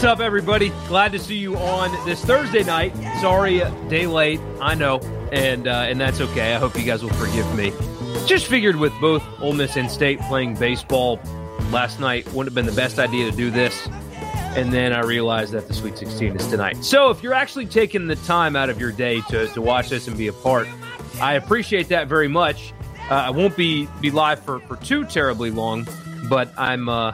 What's 0.00 0.12
up, 0.12 0.20
everybody? 0.20 0.70
Glad 0.88 1.12
to 1.12 1.18
see 1.18 1.36
you 1.36 1.58
on 1.58 2.06
this 2.06 2.24
Thursday 2.24 2.64
night. 2.64 2.96
Sorry, 3.20 3.58
day 3.90 4.06
late. 4.06 4.40
I 4.58 4.74
know, 4.74 4.98
and 5.30 5.68
uh, 5.68 5.88
and 5.90 6.00
that's 6.00 6.22
okay. 6.22 6.54
I 6.54 6.58
hope 6.58 6.74
you 6.74 6.84
guys 6.84 7.02
will 7.02 7.12
forgive 7.12 7.54
me. 7.54 7.74
Just 8.24 8.46
figured 8.46 8.76
with 8.76 8.94
both 8.98 9.22
Ole 9.42 9.52
Miss 9.52 9.76
and 9.76 9.90
State 9.90 10.18
playing 10.20 10.54
baseball 10.54 11.20
last 11.70 12.00
night 12.00 12.24
wouldn't 12.28 12.46
have 12.46 12.54
been 12.54 12.64
the 12.64 12.72
best 12.72 12.98
idea 12.98 13.30
to 13.30 13.36
do 13.36 13.50
this. 13.50 13.88
And 14.56 14.72
then 14.72 14.94
I 14.94 15.00
realized 15.00 15.52
that 15.52 15.68
the 15.68 15.74
Sweet 15.74 15.98
16 15.98 16.34
is 16.34 16.46
tonight. 16.46 16.82
So 16.82 17.10
if 17.10 17.22
you're 17.22 17.34
actually 17.34 17.66
taking 17.66 18.06
the 18.06 18.16
time 18.16 18.56
out 18.56 18.70
of 18.70 18.80
your 18.80 18.92
day 18.92 19.20
to, 19.28 19.48
to 19.48 19.60
watch 19.60 19.90
this 19.90 20.08
and 20.08 20.16
be 20.16 20.28
a 20.28 20.32
part, 20.32 20.66
I 21.20 21.34
appreciate 21.34 21.88
that 21.88 22.08
very 22.08 22.26
much. 22.26 22.72
Uh, 23.10 23.16
I 23.16 23.30
won't 23.30 23.54
be 23.54 23.86
be 24.00 24.10
live 24.10 24.42
for, 24.42 24.60
for 24.60 24.76
too 24.76 25.04
terribly 25.04 25.50
long, 25.50 25.86
but 26.30 26.50
I'm 26.56 26.88
uh, 26.88 27.12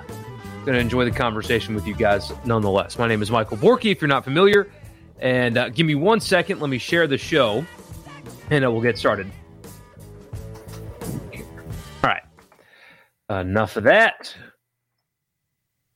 going 0.67 0.75
to 0.75 0.81
enjoy 0.81 1.05
the 1.05 1.12
conversation 1.12 1.77
with 1.77 1.86
you 1.86 1.95
guys 1.95 2.33
nonetheless. 2.45 2.98
My 2.98 3.06
name 3.06 3.22
is 3.22 3.31
Michael 3.31 3.56
Borky, 3.56 3.92
if 3.92 4.00
you're 4.00 4.09
not 4.09 4.25
familiar. 4.25 4.69
And 5.20 5.56
uh, 5.56 5.69
give 5.69 5.86
me 5.86 5.95
one 5.95 6.19
second. 6.19 6.61
Let 6.61 6.69
me 6.69 6.78
share 6.78 7.06
the 7.06 7.17
show, 7.17 7.64
and 8.50 8.64
uh, 8.64 8.70
we'll 8.70 8.83
get 8.83 8.98
started. 8.98 9.31
All 11.33 11.41
right. 12.03 12.22
Enough 13.31 13.77
of 13.77 13.84
that. 13.84 14.34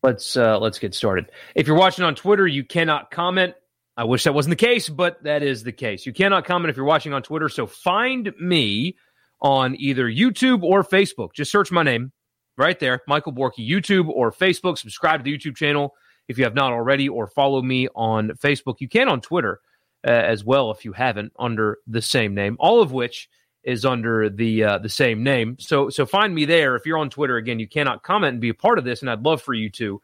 Let's 0.04 0.36
uh, 0.36 0.58
let's 0.60 0.78
get 0.78 0.94
started. 0.94 1.32
If 1.56 1.66
you're 1.66 1.76
watching 1.76 2.04
on 2.04 2.14
Twitter, 2.14 2.46
you 2.46 2.64
cannot 2.64 3.10
comment. 3.10 3.54
I 3.96 4.04
wish 4.04 4.22
that 4.24 4.32
wasn't 4.32 4.56
the 4.56 4.66
case, 4.66 4.88
but 4.88 5.22
that 5.24 5.42
is 5.42 5.64
the 5.64 5.72
case. 5.72 6.06
You 6.06 6.12
cannot 6.12 6.44
comment 6.44 6.70
if 6.70 6.76
you're 6.76 6.86
watching 6.86 7.12
on 7.12 7.22
Twitter. 7.22 7.48
So 7.48 7.66
find 7.66 8.32
me 8.40 8.96
on 9.42 9.74
either 9.78 10.08
YouTube 10.08 10.62
or 10.62 10.84
Facebook. 10.84 11.34
Just 11.34 11.50
search 11.50 11.72
my 11.72 11.82
name, 11.82 12.12
right 12.56 12.78
there, 12.78 13.00
Michael 13.06 13.32
Borky, 13.32 13.68
YouTube 13.68 14.08
or 14.08 14.32
Facebook. 14.32 14.78
Subscribe 14.78 15.20
to 15.20 15.24
the 15.24 15.36
YouTube 15.36 15.56
channel 15.56 15.94
if 16.28 16.38
you 16.38 16.44
have 16.44 16.54
not 16.54 16.72
already, 16.72 17.08
or 17.08 17.26
follow 17.26 17.60
me 17.60 17.88
on 17.94 18.30
Facebook. 18.30 18.76
You 18.80 18.88
can 18.88 19.08
on 19.08 19.20
Twitter 19.20 19.60
uh, 20.06 20.10
as 20.10 20.44
well 20.44 20.70
if 20.70 20.84
you 20.84 20.92
haven't, 20.92 21.32
under 21.38 21.78
the 21.86 22.02
same 22.02 22.34
name. 22.34 22.56
All 22.60 22.80
of 22.80 22.92
which 22.92 23.28
is 23.62 23.84
under 23.84 24.30
the 24.30 24.64
uh, 24.64 24.78
the 24.78 24.88
same 24.88 25.22
name. 25.22 25.56
So 25.58 25.90
so 25.90 26.06
find 26.06 26.34
me 26.34 26.44
there. 26.44 26.76
If 26.76 26.86
you're 26.86 26.98
on 26.98 27.10
Twitter, 27.10 27.36
again, 27.36 27.58
you 27.58 27.68
cannot 27.68 28.02
comment 28.02 28.32
and 28.32 28.40
be 28.40 28.48
a 28.48 28.54
part 28.54 28.78
of 28.78 28.84
this, 28.84 29.00
and 29.00 29.10
I'd 29.10 29.22
love 29.22 29.42
for 29.42 29.54
you 29.54 29.70
to. 29.70 30.00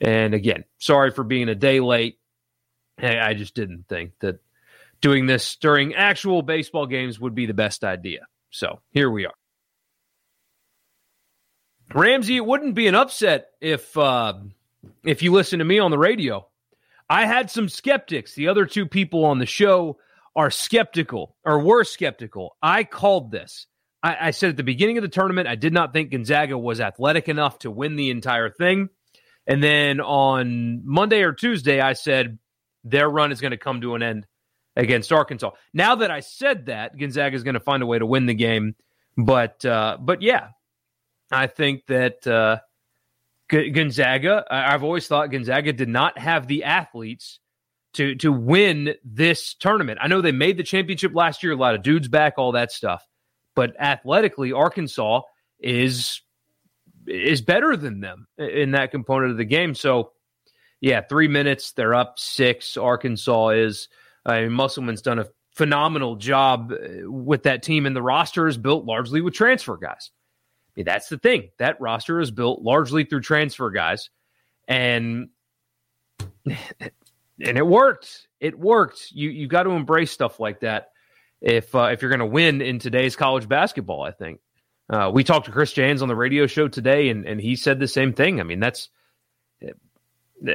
And 0.00 0.34
again, 0.34 0.64
sorry 0.78 1.10
for 1.10 1.24
being 1.24 1.48
a 1.48 1.54
day 1.54 1.80
late. 1.80 2.18
Hey, 2.96 3.18
I 3.18 3.34
just 3.34 3.54
didn't 3.54 3.88
think 3.88 4.12
that 4.20 4.40
doing 5.00 5.26
this 5.26 5.56
during 5.56 5.94
actual 5.94 6.42
baseball 6.42 6.86
games 6.86 7.20
would 7.20 7.34
be 7.34 7.46
the 7.46 7.54
best 7.54 7.84
idea. 7.84 8.26
So 8.50 8.80
here 8.90 9.10
we 9.10 9.26
are. 9.26 9.34
Ramsey, 11.94 12.36
it 12.36 12.46
wouldn't 12.46 12.74
be 12.74 12.86
an 12.86 12.94
upset 12.94 13.50
if 13.60 13.96
uh, 13.96 14.34
if 15.04 15.22
you 15.22 15.32
listen 15.32 15.58
to 15.58 15.64
me 15.64 15.78
on 15.78 15.90
the 15.90 15.98
radio. 15.98 16.46
I 17.08 17.26
had 17.26 17.50
some 17.50 17.68
skeptics. 17.68 18.34
The 18.34 18.48
other 18.48 18.64
two 18.64 18.86
people 18.86 19.24
on 19.26 19.38
the 19.38 19.46
show 19.46 19.98
are 20.34 20.50
skeptical 20.50 21.36
or 21.44 21.60
were 21.60 21.84
skeptical. 21.84 22.56
I 22.62 22.84
called 22.84 23.30
this. 23.30 23.66
I, 24.02 24.28
I 24.28 24.30
said 24.30 24.50
at 24.50 24.56
the 24.56 24.62
beginning 24.62 24.96
of 24.98 25.02
the 25.02 25.08
tournament, 25.08 25.46
I 25.46 25.54
did 25.54 25.72
not 25.72 25.92
think 25.92 26.10
Gonzaga 26.10 26.56
was 26.56 26.80
athletic 26.80 27.28
enough 27.28 27.58
to 27.60 27.70
win 27.70 27.96
the 27.96 28.10
entire 28.10 28.48
thing. 28.48 28.88
And 29.46 29.62
then 29.62 30.00
on 30.00 30.82
Monday 30.84 31.22
or 31.22 31.32
Tuesday, 31.32 31.80
I 31.80 31.92
said 31.94 32.38
their 32.84 33.08
run 33.08 33.32
is 33.32 33.40
going 33.40 33.50
to 33.50 33.58
come 33.58 33.80
to 33.82 33.94
an 33.94 34.02
end 34.02 34.26
against 34.76 35.12
Arkansas. 35.12 35.50
Now 35.74 35.96
that 35.96 36.10
I 36.10 36.20
said 36.20 36.66
that, 36.66 36.96
Gonzaga 36.96 37.36
is 37.36 37.42
going 37.42 37.54
to 37.54 37.60
find 37.60 37.82
a 37.82 37.86
way 37.86 37.98
to 37.98 38.06
win 38.06 38.26
the 38.26 38.34
game. 38.34 38.74
But 39.16 39.64
uh, 39.64 39.98
but 40.00 40.22
yeah, 40.22 40.48
I 41.32 41.46
think 41.46 41.86
that 41.86 42.26
uh, 42.26 42.58
Gonzaga. 43.48 44.44
I- 44.50 44.74
I've 44.74 44.84
always 44.84 45.06
thought 45.06 45.30
Gonzaga 45.30 45.72
did 45.72 45.88
not 45.88 46.18
have 46.18 46.46
the 46.46 46.64
athletes 46.64 47.38
to 47.94 48.14
to 48.16 48.32
win 48.32 48.94
this 49.04 49.54
tournament. 49.54 49.98
I 50.02 50.08
know 50.08 50.20
they 50.20 50.32
made 50.32 50.56
the 50.56 50.62
championship 50.62 51.14
last 51.14 51.42
year, 51.42 51.52
a 51.52 51.56
lot 51.56 51.74
of 51.74 51.82
dudes 51.82 52.08
back, 52.08 52.34
all 52.38 52.52
that 52.52 52.72
stuff. 52.72 53.06
But 53.54 53.78
athletically, 53.80 54.52
Arkansas 54.52 55.22
is 55.60 56.20
is 57.06 57.42
better 57.42 57.76
than 57.76 58.00
them 58.00 58.26
in 58.38 58.70
that 58.72 58.90
component 58.92 59.32
of 59.32 59.36
the 59.36 59.44
game. 59.44 59.74
So, 59.74 60.12
yeah, 60.80 61.02
three 61.02 61.28
minutes, 61.28 61.72
they're 61.72 61.94
up 61.94 62.18
six. 62.18 62.76
Arkansas 62.76 63.48
is. 63.48 63.88
I 64.24 64.42
mean, 64.42 64.52
Musselman's 64.52 65.02
done 65.02 65.18
a 65.18 65.26
phenomenal 65.56 66.16
job 66.16 66.72
uh, 66.72 67.10
with 67.10 67.42
that 67.42 67.62
team, 67.62 67.86
and 67.86 67.94
the 67.94 68.02
roster 68.02 68.46
is 68.46 68.56
built 68.56 68.84
largely 68.84 69.20
with 69.20 69.34
transfer 69.34 69.76
guys. 69.76 70.10
I 70.74 70.80
mean, 70.80 70.84
that's 70.86 71.08
the 71.08 71.18
thing. 71.18 71.50
That 71.58 71.80
roster 71.80 72.20
is 72.20 72.30
built 72.30 72.62
largely 72.62 73.04
through 73.04 73.20
transfer 73.20 73.70
guys, 73.70 74.08
and 74.66 75.28
and 76.46 76.58
it 77.38 77.66
worked. 77.66 78.28
It 78.40 78.58
worked. 78.58 79.10
You 79.10 79.30
you 79.30 79.48
got 79.48 79.64
to 79.64 79.70
embrace 79.70 80.10
stuff 80.10 80.40
like 80.40 80.60
that 80.60 80.92
if 81.42 81.74
uh, 81.74 81.90
if 81.92 82.00
you're 82.00 82.10
going 82.10 82.20
to 82.20 82.26
win 82.26 82.62
in 82.62 82.78
today's 82.78 83.16
college 83.16 83.48
basketball. 83.48 84.02
I 84.02 84.12
think 84.12 84.40
uh, 84.88 85.10
we 85.12 85.24
talked 85.24 85.46
to 85.46 85.52
Chris 85.52 85.72
Jans 85.72 86.00
on 86.00 86.08
the 86.08 86.16
radio 86.16 86.46
show 86.46 86.68
today, 86.68 87.10
and 87.10 87.26
and 87.26 87.40
he 87.40 87.54
said 87.54 87.78
the 87.78 87.88
same 87.88 88.14
thing. 88.14 88.40
I 88.40 88.44
mean, 88.44 88.60
that's 88.60 88.88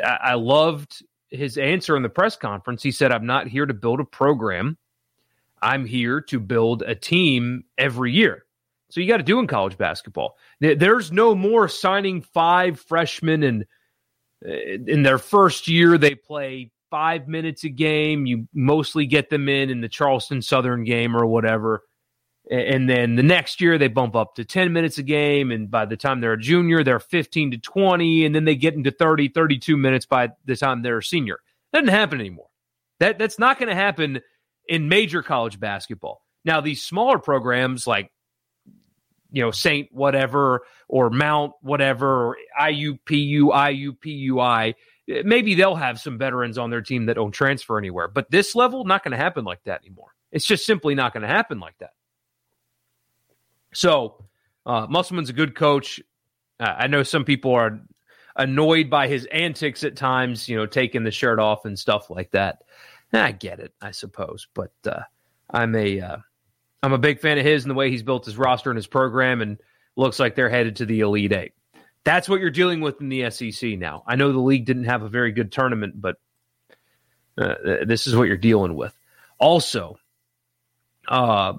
I, 0.04 0.18
I 0.22 0.34
loved 0.34 1.04
his 1.30 1.58
answer 1.58 1.96
in 1.96 2.04
the 2.04 2.10
press 2.10 2.36
conference. 2.36 2.82
He 2.82 2.92
said, 2.92 3.12
"I'm 3.12 3.28
not 3.28 3.48
here 3.48 3.68
to 3.68 3.74
build 3.74 4.00
a 4.00 4.06
program. 4.06 4.78
I'm 5.62 5.86
here 5.86 6.22
to 6.22 6.40
build 6.40 6.82
a 6.82 6.96
team 6.96 7.66
every 7.78 8.14
year." 8.14 8.47
So 8.90 9.02
you 9.02 9.08
got 9.08 9.18
to 9.18 9.24
do 9.24 9.40
in 9.40 9.48
college 9.48 9.78
basketball. 9.78 10.38
There's 10.60 11.12
no 11.12 11.36
more 11.36 11.68
signing 11.68 12.22
five 12.22 12.80
freshmen 12.80 13.44
and 13.44 13.66
uh, 14.46 14.52
in 14.88 15.04
their 15.04 15.18
first 15.18 15.68
year 15.68 15.98
they 15.98 16.16
play 16.16 16.72
five 16.90 17.28
minutes 17.28 17.64
a 17.64 17.70
game. 17.70 18.26
You 18.26 18.48
mostly 18.54 19.06
get 19.06 19.30
them 19.30 19.50
in 19.50 19.70
in 19.70 19.82
the 19.82 19.90
Charleston 19.90 20.42
Southern 20.42 20.84
game 20.84 21.16
or 21.16 21.26
whatever. 21.26 21.84
And 22.50 22.90
then 22.90 23.16
the 23.16 23.24
next 23.24 23.60
year 23.60 23.78
they 23.78 23.90
bump 23.90 24.16
up 24.16 24.36
to 24.36 24.46
10 24.46 24.72
minutes 24.72 24.98
a 24.98 25.04
game. 25.04 25.52
And 25.52 25.70
by 25.70 25.86
the 25.86 25.98
time 25.98 26.22
they're 26.22 26.34
a 26.34 26.40
junior, 26.40 26.84
they're 26.84 27.00
15 27.00 27.52
to 27.52 27.58
20. 27.58 28.26
And 28.26 28.34
then 28.34 28.46
they 28.46 28.56
get 28.56 28.74
into 28.74 28.92
30, 28.92 29.30
32 29.30 29.76
minutes 29.76 30.06
by 30.06 30.30
the 30.46 30.56
time 30.56 30.82
they're 30.82 31.00
a 31.00 31.04
senior. 31.04 31.40
That 31.74 31.82
doesn't 31.82 31.94
happen 31.94 32.20
anymore. 32.22 32.48
That, 33.00 33.20
that's 33.20 33.38
not 33.38 33.60
going 33.60 33.70
to 33.70 33.76
happen 33.76 34.22
in 34.68 34.88
major 34.88 35.22
college 35.22 35.60
basketball. 35.60 36.22
Now, 36.46 36.62
these 36.62 36.82
smaller 36.82 37.20
programs 37.20 37.86
like 37.86 38.12
you 39.32 39.42
know 39.42 39.52
Saint 39.52 39.92
whatever 39.92 40.62
or 40.88 41.10
Mount 41.10 41.54
whatever 41.62 42.28
or 42.28 42.38
IUPU 42.60 43.50
IUPUI 43.52 44.74
maybe 45.08 45.56
they'll 45.56 45.76
have 45.76 46.00
some 46.00 46.18
veterans 46.18 46.58
on 46.58 46.70
their 46.70 46.82
team 46.82 47.06
that 47.06 47.16
don't 47.16 47.32
transfer 47.32 47.78
anywhere. 47.78 48.08
But 48.08 48.30
this 48.30 48.56
level 48.56 48.84
not 48.84 49.04
going 49.04 49.12
to 49.12 49.18
happen 49.18 49.46
like 49.46 49.64
that 49.64 49.82
anymore. 49.82 50.14
It's 50.32 50.46
just 50.46 50.66
simply 50.66 50.96
not 50.96 51.14
going 51.14 51.22
to 51.22 51.28
happen 51.28 51.60
like 51.60 51.78
that. 51.80 51.92
So 53.74 54.26
uh, 54.66 54.88
Musselman's 54.90 55.30
a 55.30 55.34
good 55.34 55.56
coach. 55.56 56.02
Uh, 56.60 56.76
I 56.78 56.88
know 56.88 57.04
some 57.04 57.24
people 57.24 57.54
are 57.54 57.80
annoyed 58.36 58.90
by 58.90 59.08
his 59.08 59.26
antics 59.32 59.84
at 59.84 59.96
times 59.96 60.48
you 60.48 60.56
know 60.56 60.66
taking 60.66 61.04
the 61.04 61.12
shirt 61.12 61.40
off 61.40 61.66
and 61.66 61.78
stuff 61.78 62.10
like 62.10 62.32
that. 62.32 62.64
I 63.14 63.32
get 63.32 63.60
it 63.60 63.74
I 63.82 63.92
suppose. 63.92 64.48
But 64.54 64.74
uh, 64.86 65.02
I'm 65.50 65.76
a 65.76 66.02
uh, 66.02 66.18
I'm 66.84 66.94
a 66.94 66.98
big 66.98 67.20
fan 67.20 67.38
of 67.38 67.46
his 67.46 67.64
and 67.64 67.72
the 67.72 67.76
way 67.76 67.90
he's 67.90 68.04
built 68.04 68.26
his 68.26 68.38
roster 68.38 68.70
and 68.70 68.78
his 68.78 68.88
program, 68.88 69.42
and 69.42 69.58
looks 69.96 70.20
like 70.20 70.36
they're 70.36 70.50
headed 70.50 70.78
to 70.78 70.86
the 70.86 71.02
Elite 71.02 71.34
Eight. 71.34 71.54
That's 72.04 72.30
what 72.30 72.40
you're 72.40 72.52
dealing 72.52 72.82
with 72.82 73.02
in 73.02 73.10
the 73.10 73.30
SEC 73.30 73.72
now. 73.78 74.04
I 74.08 74.16
know 74.16 74.32
the 74.32 74.40
league 74.40 74.66
didn't 74.66 74.86
have 74.86 75.04
a 75.04 75.10
very 75.10 75.32
good 75.32 75.52
tournament, 75.52 76.00
but 76.00 76.16
uh, 77.38 77.56
this 77.86 78.08
is 78.08 78.16
what 78.16 78.28
you're 78.28 78.38
dealing 78.38 78.76
with. 78.76 78.98
Also, 79.40 79.98
uh, 81.08 81.54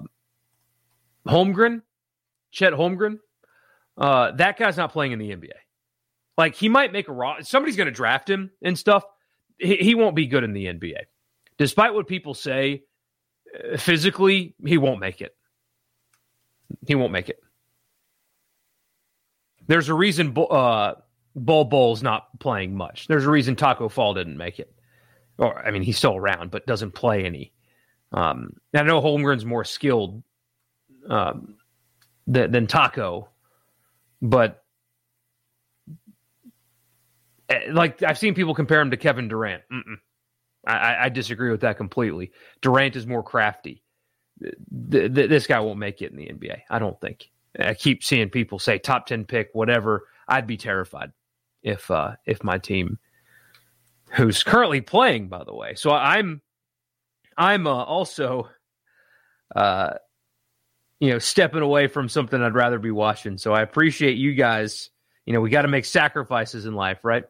Holmgren, 1.27 1.83
Chet 2.51 2.73
Holmgren, 2.73 3.19
uh, 3.97 4.31
that 4.31 4.57
guy's 4.57 4.77
not 4.77 4.91
playing 4.91 5.11
in 5.11 5.19
the 5.19 5.29
NBA. 5.29 5.51
Like 6.37 6.55
he 6.55 6.69
might 6.69 6.93
make 6.93 7.09
a 7.09 7.11
raw. 7.11 7.41
Somebody's 7.41 7.75
going 7.75 7.87
to 7.87 7.91
draft 7.91 8.29
him 8.29 8.49
and 8.61 8.79
stuff. 8.79 9.03
he, 9.57 9.75
he 9.75 9.95
won't 9.95 10.15
be 10.15 10.27
good 10.27 10.43
in 10.43 10.53
the 10.53 10.65
NBA. 10.65 11.01
Despite 11.57 11.93
what 11.93 12.07
people 12.07 12.33
say, 12.33 12.83
physically, 13.77 14.55
he 14.65 14.77
won't 14.77 14.99
make 14.99 15.21
it. 15.21 15.35
He 16.87 16.95
won't 16.95 17.11
make 17.11 17.29
it. 17.29 17.39
There's 19.67 19.89
a 19.89 19.93
reason 19.93 20.35
uh, 20.37 20.95
Bol 21.35 21.65
Bol's 21.65 22.03
not 22.03 22.27
playing 22.39 22.75
much. 22.75 23.07
There's 23.07 23.25
a 23.25 23.29
reason 23.29 23.55
Tacko 23.55 23.89
Fall 23.89 24.13
didn't 24.13 24.37
make 24.37 24.59
it. 24.59 24.73
Or, 25.37 25.57
I 25.57 25.71
mean, 25.71 25.83
he's 25.83 25.97
still 25.97 26.15
around, 26.15 26.51
but 26.51 26.65
doesn't 26.65 26.91
play 26.91 27.23
any. 27.23 27.53
Um, 28.11 28.57
I 28.73 28.83
know 28.83 29.01
Holmgren's 29.01 29.45
more 29.45 29.63
skilled 29.63 30.23
um, 31.09 31.55
than, 32.27 32.51
than 32.51 32.67
Tacko, 32.67 33.27
but 34.21 34.63
eh, 37.49 37.69
like 37.71 38.03
I've 38.03 38.17
seen 38.17 38.33
people 38.33 38.55
compare 38.55 38.81
him 38.81 38.91
to 38.91 38.97
Kevin 38.97 39.27
Durant. 39.27 39.63
I, 40.67 41.05
I, 41.05 41.09
disagree 41.09 41.51
with 41.51 41.61
that 41.61 41.77
completely. 41.77 42.31
Durant 42.61 42.95
is 42.95 43.07
more 43.07 43.23
crafty. 43.23 43.81
Th- 44.41 45.13
th- 45.13 45.29
this 45.29 45.47
guy 45.47 45.59
won't 45.59 45.79
make 45.79 46.01
it 46.01 46.11
in 46.11 46.17
the 46.17 46.27
NBA. 46.27 46.61
I 46.69 46.79
don't 46.79 46.99
think. 46.99 47.29
I 47.57 47.73
keep 47.73 48.03
seeing 48.03 48.29
people 48.29 48.59
say 48.59 48.77
top 48.77 49.05
ten 49.05 49.25
pick, 49.25 49.49
whatever. 49.53 50.07
I'd 50.27 50.47
be 50.47 50.57
terrified 50.57 51.11
if 51.63 51.89
uh, 51.89 52.15
if 52.25 52.43
my 52.43 52.57
team, 52.57 52.99
who's 54.11 54.43
currently 54.43 54.81
playing, 54.81 55.29
by 55.29 55.43
the 55.43 55.53
way. 55.53 55.75
So 55.75 55.91
I'm 55.91 56.41
I'm 57.37 57.67
uh, 57.67 57.83
also, 57.83 58.49
uh, 59.55 59.93
you 60.99 61.11
know, 61.11 61.19
stepping 61.19 61.61
away 61.61 61.87
from 61.87 62.09
something 62.09 62.41
I'd 62.41 62.53
rather 62.53 62.79
be 62.79 62.91
watching. 62.91 63.37
So 63.37 63.53
I 63.53 63.61
appreciate 63.61 64.17
you 64.17 64.33
guys. 64.33 64.89
You 65.25 65.33
know, 65.33 65.41
we 65.41 65.49
got 65.49 65.61
to 65.61 65.67
make 65.67 65.85
sacrifices 65.85 66.65
in 66.65 66.73
life, 66.73 66.99
right? 67.03 67.23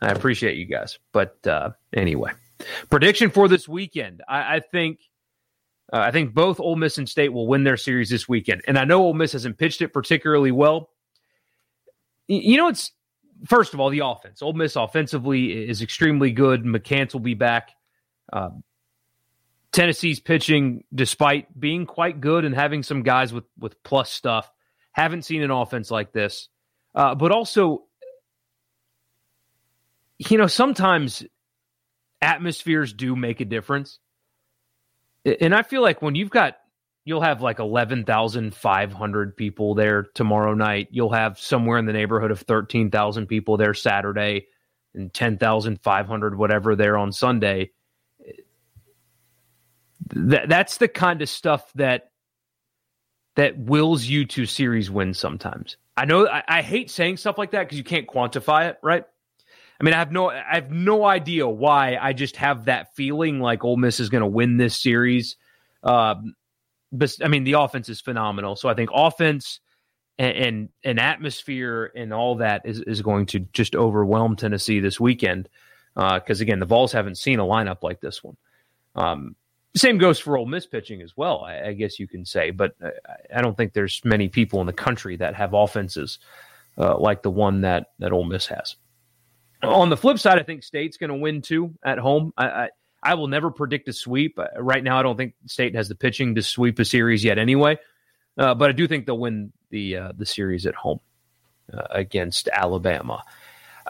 I 0.00 0.08
appreciate 0.08 0.56
you 0.56 0.66
guys. 0.66 0.98
But 1.12 1.46
uh, 1.46 1.70
anyway, 1.92 2.32
prediction 2.90 3.30
for 3.30 3.48
this 3.48 3.68
weekend. 3.68 4.22
I, 4.28 4.56
I 4.56 4.60
think. 4.60 5.00
Uh, 5.92 5.98
I 5.98 6.12
think 6.12 6.32
both 6.32 6.60
Ole 6.60 6.76
Miss 6.76 6.96
and 6.96 7.06
State 7.06 7.28
will 7.28 7.46
win 7.46 7.62
their 7.62 7.76
series 7.76 8.08
this 8.08 8.26
weekend, 8.26 8.62
and 8.66 8.78
I 8.78 8.84
know 8.84 9.02
Ole 9.02 9.12
Miss 9.12 9.32
hasn't 9.32 9.58
pitched 9.58 9.82
it 9.82 9.92
particularly 9.92 10.50
well. 10.50 10.88
You 12.26 12.56
know, 12.56 12.68
it's 12.68 12.90
first 13.46 13.74
of 13.74 13.80
all 13.80 13.90
the 13.90 14.00
offense. 14.00 14.40
Ole 14.40 14.54
Miss 14.54 14.76
offensively 14.76 15.52
is 15.68 15.82
extremely 15.82 16.32
good. 16.32 16.64
McCants 16.64 17.12
will 17.12 17.20
be 17.20 17.34
back. 17.34 17.72
Uh, 18.32 18.50
Tennessee's 19.72 20.20
pitching, 20.20 20.84
despite 20.94 21.58
being 21.58 21.84
quite 21.84 22.20
good 22.20 22.44
and 22.44 22.54
having 22.54 22.82
some 22.82 23.02
guys 23.02 23.32
with 23.32 23.44
with 23.58 23.80
plus 23.82 24.10
stuff, 24.10 24.50
haven't 24.92 25.24
seen 25.24 25.42
an 25.42 25.50
offense 25.50 25.90
like 25.90 26.12
this. 26.12 26.48
Uh, 26.94 27.14
but 27.14 27.32
also, 27.32 27.84
you 30.18 30.38
know, 30.38 30.46
sometimes 30.46 31.24
atmospheres 32.24 32.92
do 32.92 33.14
make 33.14 33.40
a 33.40 33.44
difference. 33.44 33.98
And 35.24 35.54
I 35.54 35.62
feel 35.62 35.82
like 35.82 36.02
when 36.02 36.14
you've 36.14 36.30
got, 36.30 36.56
you'll 37.04 37.20
have 37.20 37.40
like 37.40 37.58
11,500 37.58 39.36
people 39.36 39.74
there 39.74 40.02
tomorrow 40.14 40.54
night. 40.54 40.88
You'll 40.90 41.12
have 41.12 41.38
somewhere 41.38 41.78
in 41.78 41.86
the 41.86 41.92
neighborhood 41.92 42.30
of 42.30 42.40
13,000 42.40 43.26
people 43.26 43.56
there 43.56 43.74
Saturday 43.74 44.46
and 44.94 45.12
10,500, 45.12 46.36
whatever, 46.36 46.74
there 46.74 46.98
on 46.98 47.12
Sunday 47.12 47.70
that 50.14 50.48
that's 50.48 50.78
the 50.78 50.88
kind 50.88 51.22
of 51.22 51.28
stuff 51.28 51.72
that 51.74 52.10
that 53.36 53.58
wills 53.58 54.04
you 54.04 54.24
to 54.26 54.46
series 54.46 54.90
wins 54.90 55.18
sometimes. 55.18 55.76
I 55.96 56.04
know 56.04 56.28
I, 56.28 56.42
I 56.46 56.62
hate 56.62 56.90
saying 56.90 57.16
stuff 57.18 57.38
like 57.38 57.52
that 57.52 57.64
because 57.64 57.78
you 57.78 57.84
can't 57.84 58.06
quantify 58.06 58.68
it, 58.68 58.78
right? 58.82 59.04
I 59.80 59.84
mean, 59.84 59.94
I 59.94 59.98
have 59.98 60.12
no 60.12 60.30
I 60.30 60.54
have 60.54 60.70
no 60.70 61.04
idea 61.04 61.48
why. 61.48 61.96
I 62.00 62.12
just 62.12 62.36
have 62.36 62.66
that 62.66 62.94
feeling 62.94 63.40
like 63.40 63.64
Ole 63.64 63.76
Miss 63.76 64.00
is 64.00 64.08
going 64.08 64.22
to 64.22 64.26
win 64.26 64.56
this 64.56 64.76
series. 64.76 65.36
Um, 65.82 66.34
but 66.92 67.16
I 67.22 67.28
mean, 67.28 67.44
the 67.44 67.54
offense 67.54 67.88
is 67.88 68.00
phenomenal. 68.00 68.56
So 68.56 68.68
I 68.68 68.74
think 68.74 68.90
offense 68.94 69.60
and, 70.18 70.36
and, 70.36 70.68
and 70.84 71.00
atmosphere 71.00 71.90
and 71.94 72.12
all 72.12 72.36
that 72.36 72.62
is 72.64 72.80
is 72.80 73.02
going 73.02 73.26
to 73.26 73.40
just 73.52 73.74
overwhelm 73.74 74.36
Tennessee 74.36 74.80
this 74.80 75.00
weekend. 75.00 75.48
Because 75.94 76.40
uh, 76.40 76.42
again, 76.42 76.60
the 76.60 76.66
Vols 76.66 76.92
haven't 76.92 77.18
seen 77.18 77.38
a 77.38 77.44
lineup 77.44 77.82
like 77.82 78.00
this 78.00 78.22
one. 78.22 78.36
Um, 78.96 79.36
same 79.76 79.98
goes 79.98 80.18
for 80.18 80.36
Ole 80.36 80.46
Miss 80.46 80.66
pitching 80.66 81.02
as 81.02 81.16
well, 81.16 81.40
I, 81.44 81.68
I 81.68 81.72
guess 81.72 81.98
you 81.98 82.06
can 82.06 82.24
say. 82.24 82.50
But 82.50 82.74
I, 82.82 83.38
I, 83.38 83.42
don't 83.42 83.56
think 83.56 83.72
there's 83.72 84.00
many 84.04 84.28
people 84.28 84.60
in 84.60 84.66
the 84.66 84.72
country 84.72 85.16
that 85.16 85.34
have 85.34 85.52
offenses 85.52 86.20
uh, 86.78 86.96
like 86.98 87.22
the 87.22 87.30
one 87.30 87.60
that 87.62 87.92
that 87.98 88.12
Ole 88.12 88.24
Miss 88.24 88.46
has. 88.46 88.76
On 89.68 89.88
the 89.88 89.96
flip 89.96 90.18
side, 90.18 90.38
I 90.38 90.42
think 90.42 90.62
State's 90.62 90.96
going 90.96 91.10
to 91.10 91.16
win 91.16 91.42
two 91.42 91.74
at 91.84 91.98
home. 91.98 92.32
I, 92.36 92.46
I, 92.46 92.68
I 93.02 93.14
will 93.14 93.28
never 93.28 93.50
predict 93.50 93.88
a 93.88 93.92
sweep. 93.92 94.38
Uh, 94.38 94.46
right 94.56 94.82
now, 94.82 94.98
I 94.98 95.02
don't 95.02 95.16
think 95.16 95.34
State 95.46 95.74
has 95.74 95.88
the 95.88 95.94
pitching 95.94 96.34
to 96.36 96.42
sweep 96.42 96.78
a 96.78 96.84
series 96.84 97.22
yet, 97.22 97.38
anyway. 97.38 97.78
Uh, 98.36 98.54
but 98.54 98.70
I 98.70 98.72
do 98.72 98.88
think 98.88 99.06
they'll 99.06 99.18
win 99.18 99.52
the 99.70 99.96
uh, 99.96 100.12
the 100.16 100.26
series 100.26 100.66
at 100.66 100.74
home 100.74 101.00
uh, 101.72 101.82
against 101.90 102.48
Alabama. 102.48 103.22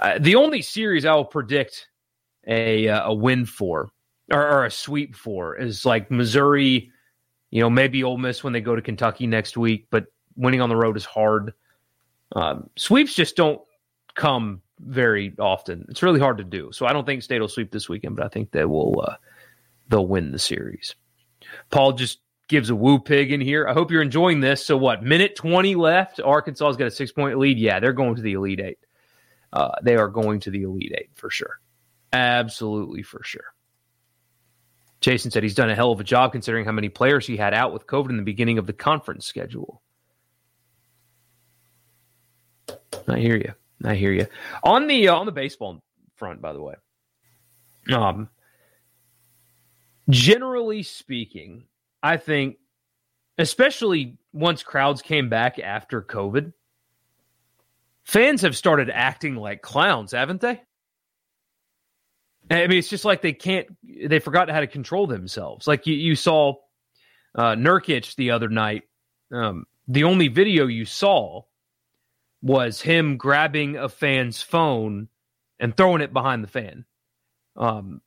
Uh, 0.01 0.19
the 0.19 0.35
only 0.35 0.61
series 0.61 1.07
I 1.07 1.15
will 1.15 1.25
predict 1.25 1.89
a 2.47 2.87
a 2.87 3.13
win 3.13 3.47
for 3.47 3.91
or, 4.31 4.47
or, 4.47 4.65
a 4.65 4.71
sweep 4.71 5.15
for 5.15 5.57
is 5.57 5.85
like 5.85 6.11
Missouri, 6.11 6.91
you 7.51 7.61
know, 7.61 7.71
maybe 7.71 8.05
Ole 8.05 8.19
Miss 8.19 8.43
when 8.43 8.53
they 8.53 8.61
go 8.61 8.75
to 8.75 8.83
Kentucky 8.83 9.27
next 9.27 9.57
week, 9.57 9.87
but 9.91 10.07
winning 10.37 10.61
on 10.61 10.69
the 10.69 10.77
road 10.77 10.97
is 10.97 11.05
hard. 11.05 11.53
Um, 12.33 12.71
sweeps 12.77 13.15
just 13.15 13.37
don't 13.37 13.61
come 14.15 14.63
very 14.85 15.35
often. 15.39 15.87
It's 15.89 16.03
really 16.03 16.21
hard 16.21 16.39
to 16.39 16.45
do. 16.45 16.71
So 16.73 16.87
I 16.87 16.93
don't 16.93 17.05
think 17.05 17.23
State 17.23 17.41
will 17.41 17.49
sweep 17.49 17.71
this 17.71 17.89
weekend, 17.89 18.17
but 18.17 18.25
I 18.25 18.29
think 18.29 18.51
they 18.51 18.65
will. 18.65 19.05
Uh, 19.07 19.17
they'll 19.89 20.07
win 20.07 20.33
the 20.33 20.39
series. 20.39 20.95
Paul 21.71 21.93
just 21.93 22.21
gives 22.49 22.71
a 22.71 22.75
woo 22.75 22.99
pig 22.99 23.33
in 23.33 23.41
here. 23.41 23.67
I 23.67 23.73
hope 23.73 23.91
you're 23.91 24.03
enjoying 24.03 24.41
this. 24.41 24.65
So 24.65 24.77
what? 24.77 25.03
Minute 25.03 25.37
twenty 25.37 25.75
left. 25.75 26.21
Arkansas's 26.21 26.77
got 26.77 26.87
a 26.87 26.91
six 26.91 27.13
point 27.13 27.39
lead. 27.39 27.59
Yeah, 27.59 27.81
they're 27.81 27.93
going 27.93 28.17
to 28.17 28.23
the 28.23 28.35
Elite 28.35 28.61
Eight. 28.61 28.79
Uh, 29.53 29.73
they 29.83 29.97
are 29.97 30.09
going 30.09 30.41
to 30.41 30.51
the 30.51 30.63
Elite 30.63 30.95
Eight 30.97 31.11
for 31.15 31.31
sure. 31.31 31.59
Absolutely 32.13 33.03
for 33.03 33.23
sure. 33.25 33.55
Jason 35.01 35.31
said 35.31 35.43
he's 35.43 35.55
done 35.55 35.69
a 35.69 35.75
hell 35.75 35.93
of 35.93 36.01
a 36.01 36.05
job 36.05 36.33
considering 36.33 36.65
how 36.65 36.73
many 36.73 36.89
players 36.89 37.27
he 37.27 37.37
had 37.37 37.53
out 37.53 37.73
with 37.73 37.87
COVID 37.87 38.11
in 38.11 38.17
the 38.17 38.23
beginning 38.23 38.59
of 38.59 38.67
the 38.67 38.73
conference 38.73 39.27
schedule. 39.27 39.83
I 43.07 43.19
hear 43.19 43.37
you. 43.37 43.53
I 43.83 43.95
hear 43.95 44.13
you. 44.13 44.27
On 44.63 44.87
the 44.87 45.09
uh, 45.09 45.17
on 45.17 45.27
the 45.27 45.33
baseball 45.33 45.83
front, 46.17 46.41
by 46.41 46.53
the 46.53 46.63
way, 46.63 46.75
um, 47.93 48.29
generally 50.09 50.83
speaking, 50.83 51.65
I 52.03 52.17
think, 52.17 52.57
especially 53.39 54.19
once 54.33 54.63
crowds 54.63 55.03
came 55.03 55.29
back 55.29 55.59
after 55.59 56.03
COVID, 56.03 56.53
fans 58.05 58.43
have 58.43 58.57
started 58.57 58.91
acting 58.91 59.37
like 59.37 59.63
clowns, 59.63 60.13
haven't 60.13 60.41
they? 60.41 60.61
I 62.51 62.67
mean, 62.67 62.79
it's 62.79 62.91
just 62.91 63.07
like 63.07 63.23
they 63.23 63.33
can't, 63.33 63.67
they 63.83 64.19
forgot 64.19 64.51
how 64.51 64.61
to 64.61 64.67
control 64.67 65.07
themselves. 65.07 65.67
Like 65.67 65.87
you, 65.87 65.95
you 65.95 66.15
saw 66.15 66.57
uh, 67.35 67.55
Nurkic 67.55 68.15
the 68.17 68.33
other 68.33 68.51
night. 68.51 68.83
Um, 69.33 69.65
the 69.89 70.05
only 70.05 70.29
video 70.29 70.67
you 70.67 70.85
saw 70.85 71.43
was 72.45 72.83
him 72.83 73.17
grabbing 73.17 73.77
a 73.77 73.89
fan's 73.89 74.43
phone 74.43 75.09
and 75.59 75.75
throwing 75.75 76.03
it 76.03 76.13
behind 76.13 76.45
the 76.45 76.49
fan. 76.49 76.85
Um, 77.57 78.03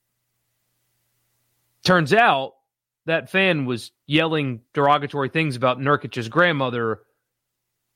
turns 1.84 2.14
out 2.14 2.54
that 3.08 3.32
fan 3.32 3.66
was 3.66 3.92
yelling 4.06 4.62
derogatory 4.74 5.30
things 5.30 5.56
about 5.56 5.80
Nurkic's 5.80 6.28
grandmother, 6.28 7.00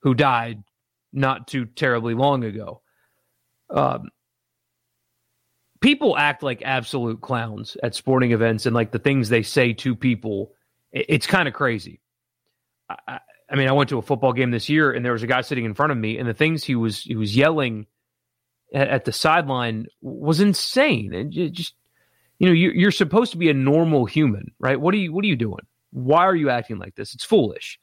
who 0.00 0.14
died 0.14 0.64
not 1.12 1.46
too 1.46 1.64
terribly 1.64 2.14
long 2.14 2.42
ago. 2.42 2.82
Um, 3.70 4.08
people 5.80 6.18
act 6.18 6.42
like 6.42 6.60
absolute 6.64 7.20
clowns 7.20 7.76
at 7.84 7.94
sporting 7.94 8.32
events 8.32 8.66
and 8.66 8.74
like 8.74 8.90
the 8.90 8.98
things 8.98 9.28
they 9.28 9.44
say 9.44 9.74
to 9.74 9.94
people. 9.94 10.54
It's 10.90 11.28
kind 11.28 11.46
of 11.46 11.54
crazy. 11.54 12.00
I, 12.90 13.20
I, 13.52 13.56
mean, 13.56 13.68
I 13.68 13.72
went 13.72 13.90
to 13.90 13.98
a 13.98 14.02
football 14.02 14.32
game 14.32 14.50
this 14.50 14.68
year 14.68 14.92
and 14.92 15.04
there 15.04 15.12
was 15.12 15.22
a 15.22 15.26
guy 15.26 15.42
sitting 15.42 15.64
in 15.64 15.74
front 15.74 15.92
of 15.92 15.98
me, 15.98 16.18
and 16.18 16.28
the 16.28 16.34
things 16.34 16.64
he 16.64 16.74
was 16.74 17.02
he 17.02 17.16
was 17.16 17.36
yelling 17.36 17.86
at, 18.74 18.88
at 18.88 19.04
the 19.04 19.12
sideline 19.12 19.86
was 20.00 20.40
insane. 20.40 21.12
And 21.14 21.32
just 21.32 21.74
you 22.38 22.48
know, 22.48 22.54
you're, 22.54 22.74
you're 22.74 22.90
supposed 22.90 23.30
to 23.32 23.38
be 23.38 23.50
a 23.50 23.54
normal 23.54 24.04
human, 24.04 24.50
right? 24.58 24.80
What 24.80 24.94
are 24.94 24.98
you 24.98 25.12
What 25.12 25.24
are 25.24 25.28
you 25.28 25.36
doing? 25.36 25.64
Why 25.90 26.24
are 26.24 26.34
you 26.34 26.50
acting 26.50 26.78
like 26.78 26.94
this? 26.94 27.14
It's 27.14 27.24
foolish. 27.24 27.78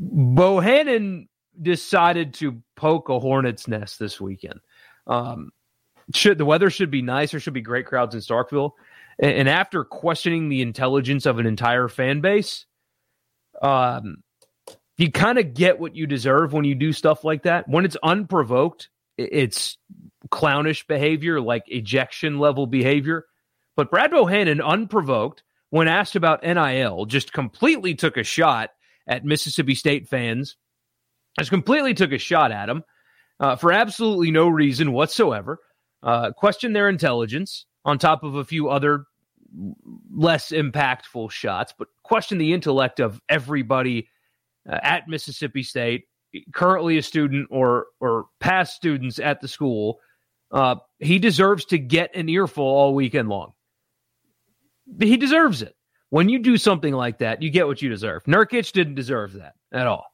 Bohannon 0.00 1.28
decided 1.60 2.34
to 2.34 2.62
poke 2.76 3.08
a 3.08 3.18
hornet's 3.18 3.68
nest 3.68 3.98
this 3.98 4.20
weekend. 4.20 4.60
Um, 5.06 5.50
should 6.14 6.38
the 6.38 6.44
weather 6.44 6.70
should 6.70 6.90
be 6.90 7.02
nice. 7.02 7.32
There 7.32 7.40
should 7.40 7.52
be 7.52 7.60
great 7.60 7.86
crowds 7.86 8.14
in 8.14 8.20
Starkville. 8.20 8.72
And, 9.18 9.32
and 9.32 9.48
after 9.48 9.84
questioning 9.84 10.48
the 10.48 10.62
intelligence 10.62 11.26
of 11.26 11.38
an 11.38 11.46
entire 11.46 11.88
fan 11.88 12.20
base, 12.20 12.66
um, 13.60 14.22
you 14.96 15.10
kind 15.10 15.38
of 15.38 15.54
get 15.54 15.78
what 15.80 15.96
you 15.96 16.06
deserve 16.06 16.52
when 16.52 16.64
you 16.64 16.74
do 16.74 16.92
stuff 16.92 17.24
like 17.24 17.42
that. 17.42 17.68
When 17.68 17.84
it's 17.84 17.96
unprovoked, 18.02 18.88
it's 19.18 19.78
clownish 20.30 20.86
behavior, 20.86 21.40
like 21.40 21.64
ejection 21.66 22.38
level 22.38 22.66
behavior. 22.66 23.26
But 23.76 23.90
Brad 23.90 24.12
Bohannon, 24.12 24.64
unprovoked, 24.64 25.42
when 25.70 25.88
asked 25.88 26.16
about 26.16 26.42
NIL, 26.42 27.06
just 27.06 27.32
completely 27.32 27.94
took 27.94 28.16
a 28.16 28.22
shot 28.22 28.70
at 29.06 29.24
Mississippi 29.24 29.74
State 29.74 30.08
fans, 30.08 30.56
just 31.38 31.50
completely 31.50 31.94
took 31.94 32.12
a 32.12 32.18
shot 32.18 32.52
at 32.52 32.66
them 32.66 32.84
uh, 33.40 33.56
for 33.56 33.72
absolutely 33.72 34.30
no 34.30 34.48
reason 34.48 34.92
whatsoever, 34.92 35.58
uh, 36.02 36.30
questioned 36.32 36.76
their 36.76 36.88
intelligence 36.88 37.66
on 37.84 37.98
top 37.98 38.22
of 38.22 38.34
a 38.36 38.44
few 38.44 38.68
other 38.68 39.04
less 40.14 40.50
impactful 40.50 41.30
shots, 41.30 41.74
but 41.78 41.88
question 42.02 42.38
the 42.38 42.52
intellect 42.52 43.00
of 43.00 43.20
everybody 43.28 44.08
uh, 44.68 44.78
at 44.82 45.08
Mississippi 45.08 45.62
State, 45.62 46.04
currently 46.52 46.98
a 46.98 47.02
student 47.02 47.48
or 47.50 47.86
or 48.00 48.26
past 48.40 48.76
students 48.76 49.18
at 49.18 49.40
the 49.40 49.48
school. 49.48 49.98
Uh, 50.50 50.76
he 50.98 51.18
deserves 51.18 51.64
to 51.66 51.78
get 51.78 52.14
an 52.14 52.28
earful 52.28 52.64
all 52.64 52.94
weekend 52.94 53.28
long. 53.28 53.52
He 55.00 55.16
deserves 55.16 55.62
it. 55.62 55.74
When 56.10 56.28
you 56.28 56.40
do 56.40 56.58
something 56.58 56.92
like 56.92 57.18
that, 57.18 57.40
you 57.40 57.48
get 57.48 57.66
what 57.66 57.80
you 57.80 57.88
deserve. 57.88 58.24
Nurkic 58.24 58.70
didn't 58.72 58.96
deserve 58.96 59.32
that 59.34 59.54
at 59.72 59.86
all. 59.86 60.04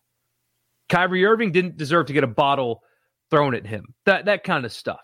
Kyrie 0.89 1.25
Irving 1.25 1.51
didn't 1.51 1.77
deserve 1.77 2.07
to 2.07 2.13
get 2.13 2.23
a 2.23 2.29
bottle 2.29 2.83
thrown 3.31 3.55
at 3.55 3.67
him. 3.67 3.95
That 4.07 4.27
that 4.27 4.45
kind 4.45 4.65
of 4.65 4.73
stuff. 4.73 5.01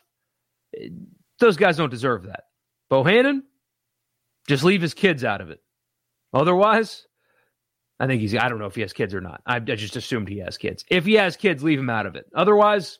Those 1.40 1.56
guys 1.56 1.76
don't 1.76 1.90
deserve 1.90 2.24
that. 2.24 2.44
Bohannon, 2.90 3.42
just 4.48 4.64
leave 4.64 4.82
his 4.82 4.94
kids 4.94 5.24
out 5.24 5.40
of 5.40 5.50
it. 5.50 5.62
Otherwise, 6.32 7.06
I 7.98 8.06
think 8.06 8.20
he's. 8.20 8.34
I 8.34 8.48
don't 8.48 8.58
know 8.58 8.66
if 8.66 8.74
he 8.74 8.80
has 8.80 8.92
kids 8.92 9.14
or 9.14 9.20
not. 9.20 9.40
I, 9.46 9.56
I 9.56 9.60
just 9.60 9.96
assumed 9.96 10.28
he 10.28 10.38
has 10.38 10.58
kids. 10.58 10.84
If 10.88 11.04
he 11.04 11.14
has 11.14 11.36
kids, 11.36 11.62
leave 11.62 11.78
him 11.78 11.90
out 11.90 12.06
of 12.06 12.16
it. 12.16 12.26
Otherwise, 12.34 12.98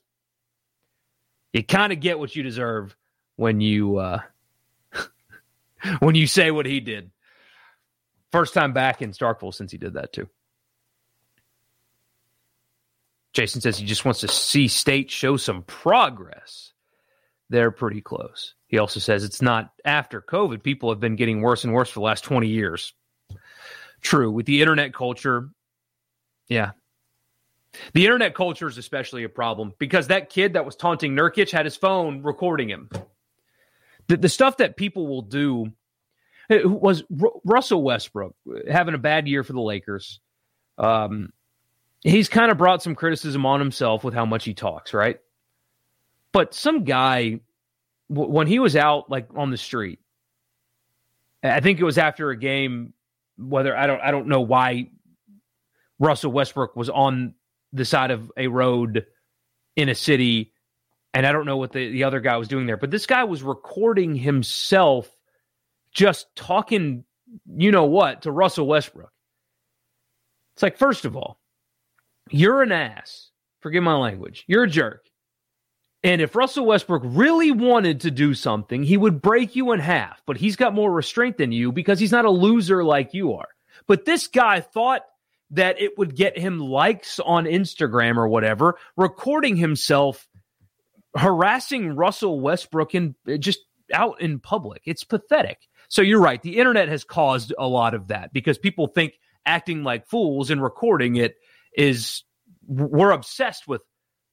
you 1.53 1.65
kind 1.65 1.93
of 1.93 2.01
get 2.01 2.19
what 2.19 2.35
you 2.35 2.43
deserve 2.43 2.97
when 3.37 3.61
you 3.61 3.99
uh, 3.99 4.21
when 5.99 6.15
you 6.15 6.27
say 6.27 6.51
what 6.51 6.67
he 6.67 6.81
did. 6.81 7.11
First 8.31 8.55
time 8.55 8.73
back 8.73 9.03
in 9.03 9.13
Starkville 9.13 9.55
since 9.55 9.73
he 9.73 9.79
did 9.79 9.95
that 9.95 10.13
too. 10.13 10.29
Jason 13.33 13.61
says 13.61 13.77
he 13.77 13.87
just 13.87 14.05
wants 14.05 14.21
to 14.21 14.29
see 14.29 14.69
state 14.69 15.11
show 15.11 15.37
some 15.37 15.63
progress. 15.63 16.74
They're 17.55 17.71
pretty 17.71 18.01
close. 18.01 18.57
He 18.67 18.79
also 18.79 18.99
says 18.99 19.23
it's 19.23 19.41
not 19.41 19.71
after 19.85 20.21
COVID. 20.21 20.65
People 20.65 20.91
have 20.91 20.99
been 20.99 21.15
getting 21.15 21.41
worse 21.41 21.63
and 21.63 21.73
worse 21.73 21.89
for 21.89 22.01
the 22.01 22.05
last 22.05 22.25
20 22.25 22.49
years. 22.49 22.93
True. 24.01 24.33
With 24.33 24.45
the 24.45 24.61
internet 24.61 24.93
culture, 24.93 25.51
yeah. 26.49 26.73
The 27.93 28.07
internet 28.07 28.35
culture 28.35 28.67
is 28.67 28.77
especially 28.77 29.23
a 29.23 29.29
problem 29.29 29.73
because 29.79 30.09
that 30.09 30.31
kid 30.31 30.55
that 30.55 30.65
was 30.65 30.75
taunting 30.75 31.15
Nurkic 31.15 31.53
had 31.53 31.65
his 31.65 31.77
phone 31.77 32.25
recording 32.25 32.69
him. 32.69 32.91
The, 34.09 34.17
the 34.17 34.29
stuff 34.29 34.57
that 34.57 34.77
people 34.77 35.07
will 35.07 35.23
do 35.23 35.71
was 36.51 37.05
R- 37.23 37.31
Russell 37.45 37.85
Westbrook 37.85 38.35
having 38.69 38.97
a 38.97 38.99
bad 38.99 39.29
year 39.29 39.45
for 39.45 39.53
the 39.53 39.61
Lakers. 39.61 40.19
Um, 40.77 41.33
he's 42.03 42.29
kind 42.29 42.51
of 42.51 42.59
brought 42.59 42.83
some 42.83 42.97
criticism 42.97 43.47
on 43.47 43.61
himself 43.61 44.03
with 44.03 44.13
how 44.13 44.27
much 44.27 44.45
he 44.45 44.55
talks, 44.55 44.93
right? 44.93 45.21
But 46.35 46.53
some 46.53 46.83
guy, 46.83 47.41
w- 48.11 48.31
when 48.31 48.49
he 48.49 48.59
was 48.59 48.75
out 48.75 49.09
like 49.09 49.29
on 49.37 49.51
the 49.51 49.57
street, 49.57 50.01
I 51.45 51.61
think 51.61 51.79
it 51.79 51.85
was 51.85 51.97
after 51.97 52.31
a 52.31 52.37
game. 52.37 52.93
Whether 53.39 53.77
I 53.77 53.87
don't, 53.87 54.01
I 54.01 54.11
don't 54.11 54.27
know 54.27 54.41
why 54.43 54.91
Russell 55.99 56.33
Westbrook 56.33 56.77
was 56.77 56.91
on 56.91 57.35
the 57.73 57.85
side 57.85 58.11
of 58.11 58.33
a 58.37 58.49
road 58.49 59.07
in 59.77 59.89
a 59.89 59.95
city, 59.95 60.53
and 61.13 61.25
I 61.25 61.33
don't 61.33 61.47
know 61.47 61.57
what 61.57 61.73
the, 61.73 61.91
the 61.91 62.05
other 62.05 62.21
guy 62.21 62.37
was 62.37 62.49
doing 62.49 62.67
there. 62.67 62.77
But 62.77 62.91
this 62.91 63.07
guy 63.07 63.25
was 63.25 63.43
recording 63.43 64.17
himself, 64.17 65.09
just 65.93 66.27
talking, 66.35 67.05
you 67.47 67.71
know 67.71 67.85
what, 67.85 68.23
to 68.23 68.33
Russell 68.33 68.67
Westbrook. 68.67 69.13
It's 70.55 70.63
like, 70.65 70.79
first 70.79 71.05
of 71.05 71.17
all, 71.17 71.39
you're 72.31 72.63
an 72.63 72.73
ass. 72.73 73.31
Forgive 73.61 73.85
my 73.85 73.97
language. 73.97 74.45
You're 74.49 74.65
a 74.65 74.69
jerk. 74.69 75.07
And 76.05 76.21
if 76.21 76.37
Russell 76.37 76.67
Westbrook 76.67 77.03
really 77.05 77.51
wanted 77.51 78.03
to 78.03 78.11
do 78.11 78.35
something, 78.35 78.83
he 78.83 78.99
would 78.99 79.23
break 79.23 79.57
you 79.57 79.73
in 79.73 79.81
half. 79.81 80.23
But 80.27 80.37
he's 80.37 80.55
got 80.55 80.75
more 80.75 80.93
restraint 80.93 81.39
than 81.39 81.51
you 81.51 81.73
because 81.73 81.99
he's 81.99 82.13
not 82.13 82.27
a 82.27 82.31
loser 82.31 82.85
like 82.85 83.15
you 83.15 83.33
are. 83.33 83.49
But 83.87 84.05
this 84.05 84.27
guy 84.27 84.61
thought 84.61 85.01
that 85.51 85.81
it 85.81 85.97
would 85.97 86.15
get 86.15 86.39
him 86.39 86.59
likes 86.61 87.21
on 87.21 87.45
Instagram 87.45 88.19
or 88.19 88.29
whatever, 88.29 88.77
recording 88.97 89.57
himself 89.57 90.29
harassing 91.17 91.97
Russell 91.97 92.39
Westbrook 92.39 92.95
in 92.95 93.15
just 93.39 93.61
out 93.93 94.21
in 94.21 94.41
public. 94.41 94.83
It's 94.85 95.05
pathetic. 95.05 95.59
So 95.89 96.03
you're 96.03 96.21
right. 96.21 96.43
The 96.43 96.59
internet 96.59 96.89
has 96.89 97.05
caused 97.05 97.55
a 97.59 97.67
lot 97.67 97.95
of 97.95 98.09
that 98.09 98.33
because 98.33 98.59
people 98.59 98.89
think 98.89 99.15
acting 99.47 99.85
like 99.85 100.07
fools 100.07 100.51
and 100.51 100.63
recording 100.63 101.17
it 101.17 101.37
is 101.77 102.25
we're 102.67 103.11
obsessed 103.11 103.69
with 103.69 103.83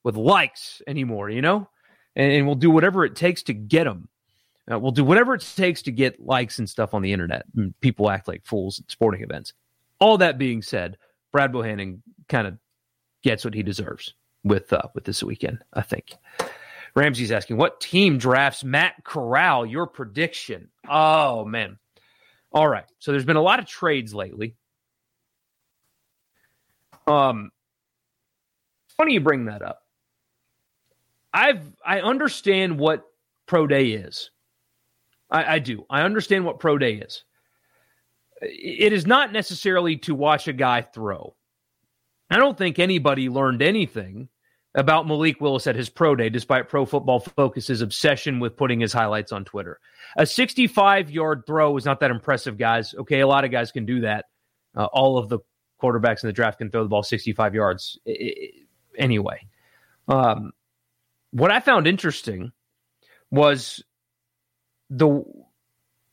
with 0.04 0.16
likes 0.16 0.82
anymore, 0.86 1.30
you 1.30 1.42
know, 1.42 1.68
and, 2.16 2.32
and 2.32 2.46
we'll 2.46 2.56
do 2.56 2.70
whatever 2.70 3.04
it 3.04 3.16
takes 3.16 3.42
to 3.44 3.54
get 3.54 3.84
them. 3.84 4.08
Uh, 4.70 4.78
we'll 4.78 4.92
do 4.92 5.04
whatever 5.04 5.34
it 5.34 5.46
takes 5.56 5.82
to 5.82 5.90
get 5.90 6.20
likes 6.20 6.58
and 6.58 6.70
stuff 6.70 6.94
on 6.94 7.02
the 7.02 7.12
internet. 7.12 7.44
People 7.80 8.10
act 8.10 8.28
like 8.28 8.44
fools 8.44 8.78
at 8.78 8.90
sporting 8.90 9.22
events. 9.22 9.52
All 9.98 10.18
that 10.18 10.38
being 10.38 10.62
said, 10.62 10.98
Brad 11.32 11.52
Bohannon 11.52 12.00
kind 12.28 12.46
of 12.46 12.58
gets 13.22 13.44
what 13.44 13.54
he 13.54 13.62
deserves 13.62 14.14
with 14.44 14.72
uh, 14.72 14.82
with 14.94 15.04
this 15.04 15.22
weekend. 15.22 15.64
I 15.72 15.82
think. 15.82 16.12
Ramsey's 16.94 17.32
asking, 17.32 17.56
what 17.56 17.80
team 17.80 18.18
drafts 18.18 18.62
Matt 18.62 19.02
Corral? 19.02 19.64
Your 19.64 19.86
prediction? 19.86 20.68
Oh 20.88 21.44
man. 21.44 21.78
All 22.52 22.68
right. 22.68 22.84
So 22.98 23.12
there's 23.12 23.24
been 23.24 23.36
a 23.36 23.42
lot 23.42 23.58
of 23.58 23.66
trades 23.66 24.14
lately. 24.14 24.56
Um, 27.06 27.50
funny 28.96 29.14
you 29.14 29.20
bring 29.20 29.46
that 29.46 29.62
up. 29.62 29.81
I've 31.32 31.64
I 31.84 32.00
understand 32.00 32.78
what 32.78 33.04
pro 33.46 33.66
day 33.66 33.88
is. 33.90 34.30
I, 35.30 35.54
I 35.54 35.58
do. 35.58 35.86
I 35.88 36.02
understand 36.02 36.44
what 36.44 36.60
pro 36.60 36.78
day 36.78 36.94
is. 36.94 37.24
It 38.40 38.92
is 38.92 39.06
not 39.06 39.32
necessarily 39.32 39.96
to 39.98 40.14
watch 40.14 40.48
a 40.48 40.52
guy 40.52 40.82
throw. 40.82 41.34
I 42.30 42.38
don't 42.38 42.58
think 42.58 42.78
anybody 42.78 43.28
learned 43.28 43.62
anything 43.62 44.28
about 44.74 45.06
Malik 45.06 45.40
Willis 45.40 45.66
at 45.66 45.76
his 45.76 45.90
pro 45.90 46.16
day, 46.16 46.28
despite 46.28 46.68
Pro 46.68 46.86
Football 46.86 47.20
Focus's 47.20 47.82
obsession 47.82 48.40
with 48.40 48.56
putting 48.56 48.80
his 48.80 48.92
highlights 48.92 49.32
on 49.32 49.44
Twitter. 49.44 49.78
A 50.16 50.26
65 50.26 51.10
yard 51.10 51.44
throw 51.46 51.76
is 51.76 51.84
not 51.84 52.00
that 52.00 52.10
impressive, 52.10 52.58
guys. 52.58 52.94
Okay, 52.94 53.20
a 53.20 53.26
lot 53.26 53.44
of 53.44 53.50
guys 53.50 53.70
can 53.70 53.84
do 53.84 54.00
that. 54.00 54.26
Uh, 54.74 54.86
all 54.86 55.18
of 55.18 55.28
the 55.28 55.38
quarterbacks 55.82 56.22
in 56.22 56.28
the 56.28 56.32
draft 56.32 56.58
can 56.58 56.70
throw 56.70 56.82
the 56.82 56.88
ball 56.88 57.02
65 57.02 57.54
yards 57.54 57.98
anyway. 58.96 59.46
Um, 60.08 60.52
what 61.32 61.50
I 61.50 61.60
found 61.60 61.86
interesting 61.86 62.52
was 63.30 63.82
the 64.90 65.24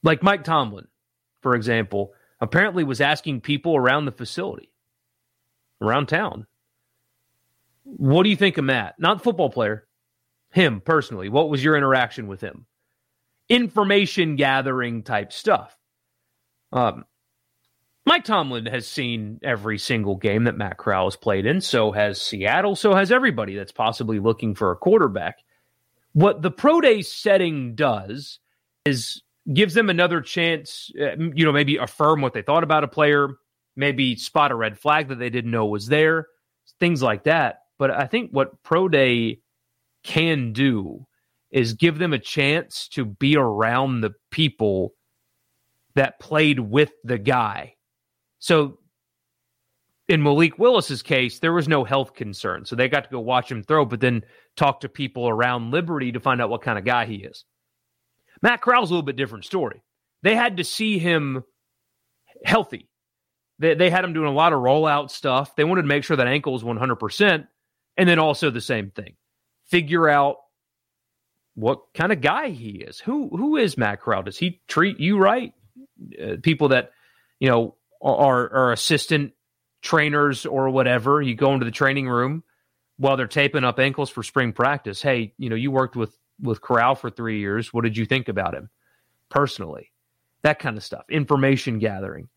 like 0.01 0.23
Mike 0.23 0.43
Tomlin, 0.43 0.88
for 1.41 1.55
example, 1.55 2.13
apparently 2.41 2.83
was 2.83 3.01
asking 3.01 3.41
people 3.41 3.75
around 3.75 4.05
the 4.05 4.11
facility, 4.11 4.71
around 5.81 6.07
town, 6.07 6.47
what 7.83 8.23
do 8.23 8.29
you 8.29 8.35
think 8.35 8.57
of 8.57 8.65
Matt? 8.65 8.95
Not 8.99 9.17
the 9.17 9.23
football 9.23 9.49
player, 9.49 9.88
him 10.51 10.81
personally. 10.81 11.29
What 11.29 11.49
was 11.49 11.63
your 11.63 11.75
interaction 11.75 12.27
with 12.27 12.41
him? 12.41 12.65
Information 13.49 14.35
gathering 14.35 15.03
type 15.03 15.33
stuff. 15.33 15.75
Um, 16.71 17.05
Mike 18.10 18.24
Tomlin 18.24 18.66
has 18.66 18.88
seen 18.88 19.39
every 19.44 19.78
single 19.78 20.16
game 20.16 20.46
that 20.46 20.58
Matt 20.58 20.78
Corral 20.78 21.06
has 21.06 21.16
played 21.16 21.46
in. 21.46 21.62
So 21.62 21.92
has 21.92 22.20
Seattle. 22.20 22.75
So 22.75 22.96
has 22.96 23.12
everybody 23.12 23.56
that's 23.56 23.72
possibly 23.72 24.18
looking 24.18 24.56
for 24.56 24.72
a 24.72 24.75
quarterback. 24.75 25.38
What 26.13 26.42
the 26.42 26.50
pro 26.50 26.82
day 26.82 27.04
setting 27.04 27.75
does 27.75 28.39
is 28.84 29.22
gives 29.54 29.75
them 29.75 29.92
another 29.92 30.22
chance, 30.22 30.89
uh, 31.00 31.18
you 31.20 31.46
know, 31.46 31.51
maybe 31.51 31.78
affirm 31.78 32.22
what 32.22 32.34
they 32.34 32.42
thought 32.42 32.63
about 32.63 32.84
a 32.84 32.88
player, 32.88 33.30
maybe 33.75 34.16
spot 34.16 34.50
a 34.50 34.56
red 34.56 34.80
flag 34.80 35.10
that 35.10 35.20
they 35.20 35.30
didn't 35.30 35.51
know 35.51 35.68
was 35.68 35.86
there, 35.86 36.25
things 36.80 37.04
like 37.04 37.25
that. 37.25 37.60
But 37.78 37.92
I 37.92 38.08
think 38.08 38.32
what 38.32 38.63
pro 38.63 38.89
day 38.89 39.42
can 40.04 40.51
do 40.51 41.06
is 41.51 41.74
give 41.74 42.00
them 42.00 42.13
a 42.13 42.20
chance 42.20 42.88
to 42.94 43.06
be 43.06 43.38
around 43.38 44.01
the 44.01 44.16
people 44.32 44.96
that 45.94 46.20
played 46.20 46.60
with 46.60 46.92
the 47.04 47.20
guy 47.20 47.75
so 48.39 48.79
in 50.08 50.24
Malik 50.24 50.58
Willis's 50.58 51.03
case, 51.03 51.39
there 51.39 51.53
was 51.53 51.67
no 51.67 51.84
health 51.84 52.15
concern. 52.15 52.65
So 52.65 52.75
they 52.75 52.89
got 52.89 53.03
to 53.03 53.10
go 53.10 53.19
watch 53.19 53.51
him 53.51 53.63
throw, 53.63 53.86
but 53.86 54.00
then 54.01 54.24
talk 54.55 54.81
to 54.81 54.89
people 54.89 55.29
around 55.29 55.72
Liberty 55.72 56.12
to 56.12 56.19
find 56.19 56.41
out 56.41 56.50
what 56.50 56.63
kind 56.63 56.79
of 56.79 56.86
guy 56.86 57.05
he 57.05 57.17
is. 57.17 57.46
Matt 58.41 58.62
Corral's 58.62 58.89
a 58.89 58.93
little 58.93 59.05
bit 59.05 59.17
different 59.17 59.46
story. 59.46 59.84
They 60.24 60.36
had 60.36 60.58
to 60.58 60.63
see 60.63 60.98
him 60.98 61.43
healthy. 62.43 62.89
They, 63.60 63.75
they 63.75 63.89
had 63.89 64.03
him 64.03 64.13
doing 64.13 64.29
a 64.29 64.34
lot 64.34 64.53
of 64.53 64.60
rollout 64.60 65.12
stuff. 65.12 65.55
They 65.55 65.63
wanted 65.63 65.84
to 65.84 65.88
make 65.88 66.03
sure 66.03 66.17
that 66.17 66.27
ankle 66.27 66.53
was 66.53 66.63
100%. 66.63 67.48
And 67.98 68.10
then 68.10 68.17
also 68.17 68.50
the 68.50 68.62
same 68.62 68.91
thing 68.91 69.15
figure 69.65 70.10
out 70.10 70.38
what 71.55 71.81
kind 71.93 72.12
of 72.12 72.22
guy 72.22 72.50
he 72.50 72.69
is. 72.69 73.00
Who 73.00 73.29
who 73.29 73.58
is 73.58 73.77
Matt 73.77 74.01
Corral? 74.01 74.24
Does 74.24 74.38
he 74.38 74.62
treat 74.67 75.00
you 75.00 75.17
right? 75.17 75.53
Uh, 76.22 76.38
people 76.41 76.69
that 76.69 76.91
you 77.39 77.50
know 77.50 77.75
are 78.01 78.50
are 78.51 78.72
assistant 78.72 79.34
trainers 79.82 80.46
or 80.46 80.70
whatever. 80.70 81.22
You 81.22 81.36
go 81.36 81.53
into 81.53 81.65
the 81.65 81.72
training 81.72 82.08
room 82.08 82.44
while 82.98 83.18
they're 83.18 83.27
taping 83.27 83.63
up 83.63 83.79
ankles 83.79 84.10
for 84.10 84.24
spring 84.24 84.53
practice. 84.53 85.01
Hey, 85.01 85.34
you 85.38 85.50
know, 85.50 85.56
you 85.56 85.72
worked 85.72 85.96
with 85.96 86.15
with 86.41 86.62
Corral 86.62 86.96
for 86.96 87.10
three 87.10 87.39
years. 87.39 87.74
What 87.74 87.84
did 87.84 87.98
you 87.98 88.06
think 88.06 88.27
about 88.29 88.53
him 88.53 88.70
personally? 89.29 89.91
That 90.41 90.60
kind 90.60 90.77
of 90.77 90.84
stuff. 90.84 91.06
Information 91.10 91.79
gathering. 91.79 92.29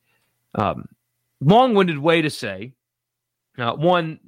Um, 0.54 0.87
long 1.40 1.75
winded 1.75 1.99
way 1.99 2.23
to 2.23 2.31
say, 2.31 2.75
uh, 3.59 3.75
one, 3.75 4.21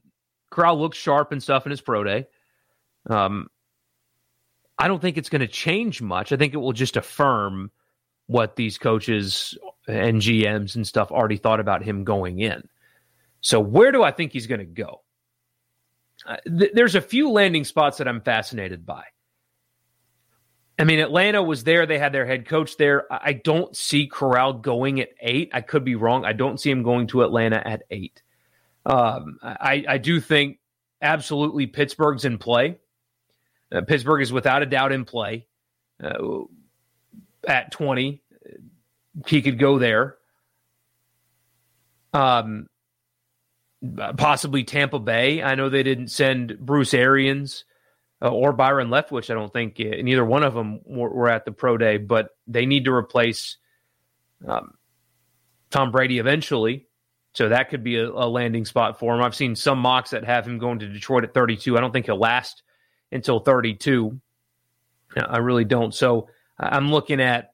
Corral 0.51 0.81
looks 0.81 0.97
sharp 0.97 1.33
and 1.33 1.43
stuff 1.43 1.67
in 1.67 1.71
his 1.71 1.81
pro 1.81 2.05
day. 2.05 2.27
Um, 3.11 3.49
I 4.79 4.89
don't 4.89 5.01
think 5.01 5.19
it's 5.19 5.29
going 5.29 5.41
to 5.41 5.49
change 5.49 6.01
much. 6.01 6.33
I 6.33 6.37
think 6.37 6.55
it 6.55 6.59
will 6.59 6.73
just 6.73 6.97
affirm 6.97 7.71
what 8.27 8.57
these 8.57 8.79
coaches 8.79 9.57
and 9.87 10.21
GMs 10.21 10.77
and 10.77 10.87
stuff 10.87 11.11
already 11.11 11.37
thought 11.37 11.61
about 11.61 11.83
him 11.83 12.05
going 12.05 12.41
in. 12.41 12.69
So, 13.41 13.61
where 13.61 13.93
do 13.93 14.03
I 14.03 14.11
think 14.11 14.33
he's 14.33 14.47
going 14.47 14.61
to 14.61 14.65
go? 14.65 15.03
Uh, 16.27 16.37
th- 16.47 16.73
there's 16.73 16.95
a 16.95 17.01
few 17.01 17.31
landing 17.31 17.65
spots 17.65 17.99
that 17.99 18.09
I'm 18.09 18.21
fascinated 18.21 18.87
by. 18.87 19.05
I 20.79 20.85
mean, 20.85 20.99
Atlanta 20.99 21.43
was 21.43 21.63
there. 21.63 21.87
They 21.87 21.99
had 21.99 22.13
their 22.13 22.27
head 22.27 22.47
coach 22.47 22.77
there. 22.77 23.05
I 23.11 23.33
don't 23.33 23.77
see 23.77 24.09
Corral 24.09 24.55
going 24.55 25.01
at 25.01 25.11
eight. 25.21 25.51
I 25.53 25.61
could 25.61 25.85
be 25.85 25.95
wrong. 25.95 26.25
I 26.25 26.33
don't 26.33 26.59
see 26.59 26.71
him 26.71 26.83
going 26.83 27.07
to 27.09 27.23
Atlanta 27.23 27.63
at 27.65 27.83
eight. 27.91 28.23
Um, 28.85 29.39
I, 29.43 29.85
I 29.89 29.99
do 29.99 30.21
think 30.21 30.59
absolutely 31.01 31.67
Pittsburgh's 31.67 32.25
in 32.25 32.39
play. 32.39 32.79
Uh, 33.71 33.83
Pittsburgh 33.83 34.23
is 34.23 34.33
without 34.33 34.63
a 34.63 34.67
doubt 34.67 34.93
in 34.93 35.05
play. 35.05 35.47
Uh, 36.03 36.41
at 37.47 37.71
20, 37.71 38.23
he 39.27 39.43
could 39.43 39.59
go 39.59 39.79
there. 39.79 40.17
Um, 42.13 42.69
possibly 44.17 44.65
Tampa 44.65 44.99
Bay. 44.99 45.43
I 45.43 45.55
know 45.55 45.69
they 45.69 45.83
didn't 45.83 46.09
send 46.09 46.59
Bruce 46.59 46.95
Arians 46.95 47.65
uh, 48.23 48.31
or 48.31 48.53
Byron 48.53 48.89
Leftwich. 48.89 49.31
I 49.31 49.35
don't 49.35 49.53
think 49.53 49.81
uh, 49.81 50.03
neither 50.03 50.25
one 50.25 50.45
of 50.45 50.55
them 50.55 50.81
were, 50.85 51.11
were, 51.11 51.29
at 51.29 51.45
the 51.45 51.53
pro 51.53 51.77
day, 51.77 51.99
but 51.99 52.31
they 52.47 52.67
need 52.67 52.85
to 52.85 52.93
replace 52.93 53.59
um, 54.47 54.75
Tom 55.71 55.91
Brady 55.91 56.19
eventually. 56.19 56.87
So 57.35 57.49
that 57.49 57.69
could 57.69 57.83
be 57.83 57.97
a, 57.97 58.09
a, 58.09 58.29
landing 58.29 58.65
spot 58.65 59.01
for 59.01 59.15
him. 59.15 59.23
I've 59.23 59.35
seen 59.35 59.57
some 59.57 59.81
mocks 59.81 60.11
that 60.11 60.25
have 60.25 60.47
him 60.47 60.59
going 60.59 60.79
to 60.79 60.89
Detroit 60.89 61.25
at 61.25 61.35
32. 61.35 61.77
I 61.77 61.81
don't 61.81 61.93
think 61.93 62.07
he'll 62.07 62.17
last 62.17 62.63
until 63.11 63.41
32. 63.41 64.21
I 65.17 65.39
really 65.39 65.65
don't. 65.65 65.93
So 65.93 66.29
I'm 66.59 66.91
looking 66.91 67.21
at 67.21 67.54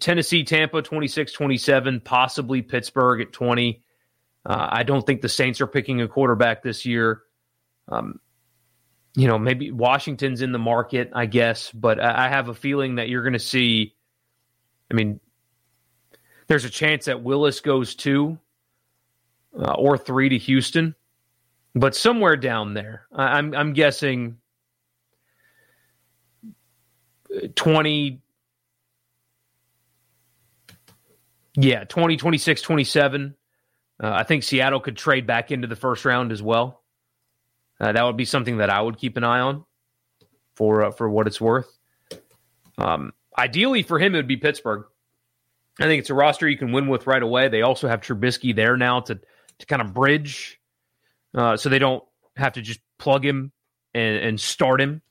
Tennessee, 0.00 0.44
Tampa 0.44 0.82
26 0.82 1.32
27, 1.32 2.00
possibly 2.00 2.62
Pittsburgh 2.62 3.20
at 3.20 3.32
20. 3.32 3.82
Uh, 4.44 4.68
I 4.70 4.82
don't 4.82 5.06
think 5.06 5.20
the 5.20 5.28
Saints 5.28 5.60
are 5.60 5.66
picking 5.66 6.00
a 6.00 6.08
quarterback 6.08 6.62
this 6.62 6.84
year. 6.84 7.22
Um, 7.88 8.20
you 9.14 9.28
know, 9.28 9.38
maybe 9.38 9.70
Washington's 9.70 10.40
in 10.40 10.52
the 10.52 10.58
market, 10.58 11.10
I 11.12 11.26
guess, 11.26 11.70
but 11.70 12.00
I 12.00 12.28
have 12.28 12.48
a 12.48 12.54
feeling 12.54 12.96
that 12.96 13.08
you're 13.08 13.22
going 13.22 13.34
to 13.34 13.38
see. 13.38 13.94
I 14.90 14.94
mean, 14.94 15.20
there's 16.46 16.64
a 16.64 16.70
chance 16.70 17.04
that 17.06 17.22
Willis 17.22 17.60
goes 17.60 17.94
two 17.94 18.38
uh, 19.58 19.72
or 19.72 19.98
three 19.98 20.30
to 20.30 20.38
Houston, 20.38 20.94
but 21.74 21.94
somewhere 21.94 22.36
down 22.36 22.74
there, 22.74 23.06
I'm 23.14 23.54
I'm 23.54 23.72
guessing 23.74 24.38
twenty. 27.54 28.22
Yeah, 31.54 31.84
20, 31.84 32.16
26, 32.16 32.62
27. 32.62 33.34
Uh, 34.02 34.10
I 34.10 34.22
think 34.24 34.42
Seattle 34.42 34.80
could 34.80 34.96
trade 34.96 35.26
back 35.26 35.50
into 35.50 35.68
the 35.68 35.76
first 35.76 36.04
round 36.04 36.32
as 36.32 36.42
well. 36.42 36.82
Uh, 37.80 37.92
that 37.92 38.02
would 38.04 38.16
be 38.16 38.24
something 38.24 38.58
that 38.58 38.70
I 38.70 38.80
would 38.80 38.98
keep 38.98 39.16
an 39.16 39.24
eye 39.24 39.40
on 39.40 39.64
for 40.54 40.84
uh, 40.84 40.90
for 40.92 41.08
what 41.08 41.26
it's 41.26 41.40
worth. 41.40 41.70
Um, 42.78 43.12
ideally 43.36 43.82
for 43.82 43.98
him, 43.98 44.14
it 44.14 44.18
would 44.18 44.28
be 44.28 44.36
Pittsburgh. 44.36 44.84
I 45.80 45.84
think 45.84 46.00
it's 46.00 46.10
a 46.10 46.14
roster 46.14 46.48
you 46.48 46.58
can 46.58 46.72
win 46.72 46.88
with 46.88 47.06
right 47.06 47.22
away. 47.22 47.48
They 47.48 47.62
also 47.62 47.88
have 47.88 48.00
Trubisky 48.00 48.54
there 48.54 48.76
now 48.76 49.00
to 49.00 49.18
to 49.58 49.66
kind 49.66 49.82
of 49.82 49.92
bridge, 49.92 50.60
uh, 51.34 51.56
so 51.56 51.68
they 51.68 51.78
don't 51.78 52.04
have 52.36 52.54
to 52.54 52.62
just 52.62 52.80
plug 52.98 53.24
him 53.24 53.52
and, 53.94 54.16
and, 54.16 54.40
start 54.40 54.80
him. 54.80 55.02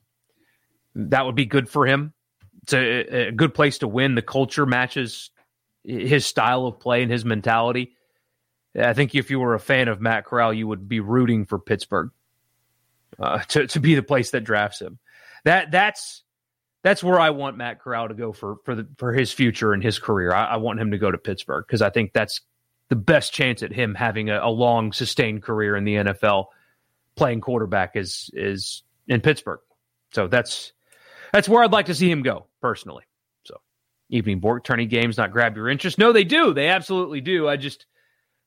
That 0.94 1.24
would 1.24 1.36
be 1.36 1.46
good 1.46 1.68
for 1.68 1.86
him. 1.86 2.14
It's 2.62 2.72
a, 2.72 3.28
a 3.28 3.32
good 3.32 3.54
place 3.54 3.78
to 3.78 3.88
win. 3.88 4.14
The 4.16 4.22
culture 4.22 4.66
matches 4.66 5.30
his 5.84 6.26
style 6.26 6.66
of 6.66 6.78
play 6.78 7.02
and 7.02 7.10
his 7.10 7.24
mentality. 7.24 7.96
I 8.78 8.94
think 8.94 9.14
if 9.14 9.30
you 9.30 9.40
were 9.40 9.54
a 9.54 9.60
fan 9.60 9.88
of 9.88 10.00
Matt 10.00 10.24
Corral, 10.24 10.52
you 10.52 10.66
would 10.66 10.88
be 10.88 11.00
rooting 11.00 11.44
for 11.44 11.58
Pittsburgh 11.58 12.10
uh, 13.18 13.40
to 13.48 13.66
to 13.66 13.80
be 13.80 13.94
the 13.94 14.02
place 14.02 14.30
that 14.30 14.42
drafts 14.42 14.80
him. 14.80 14.98
That 15.44 15.70
that's 15.70 16.22
that's 16.82 17.02
where 17.02 17.20
I 17.20 17.30
want 17.30 17.56
Matt 17.56 17.80
Corral 17.80 18.08
to 18.08 18.14
go 18.14 18.32
for 18.32 18.56
for 18.64 18.74
the 18.74 18.88
for 18.96 19.12
his 19.12 19.32
future 19.32 19.72
and 19.72 19.82
his 19.82 19.98
career. 19.98 20.32
I, 20.32 20.44
I 20.44 20.56
want 20.56 20.80
him 20.80 20.90
to 20.92 20.98
go 20.98 21.10
to 21.10 21.18
Pittsburgh 21.18 21.64
because 21.66 21.82
I 21.82 21.90
think 21.90 22.12
that's 22.12 22.40
the 22.88 22.96
best 22.96 23.32
chance 23.32 23.62
at 23.62 23.72
him 23.72 23.94
having 23.94 24.28
a, 24.28 24.40
a, 24.42 24.50
long 24.50 24.92
sustained 24.92 25.42
career 25.42 25.76
in 25.76 25.84
the 25.84 25.94
NFL. 25.94 26.46
Playing 27.14 27.40
quarterback 27.40 27.96
is 27.96 28.30
is 28.32 28.82
in 29.06 29.20
Pittsburgh, 29.20 29.60
so 30.12 30.28
that's 30.28 30.72
that's 31.32 31.48
where 31.48 31.62
I'd 31.62 31.72
like 31.72 31.86
to 31.86 31.94
see 31.94 32.10
him 32.10 32.22
go 32.22 32.46
personally. 32.60 33.04
Evening 34.12 34.40
board 34.40 34.62
tourney 34.62 34.84
games 34.84 35.16
not 35.16 35.32
grab 35.32 35.56
your 35.56 35.70
interest? 35.70 35.98
No, 35.98 36.12
they 36.12 36.22
do. 36.22 36.52
They 36.52 36.68
absolutely 36.68 37.22
do. 37.22 37.48
I 37.48 37.56
just 37.56 37.86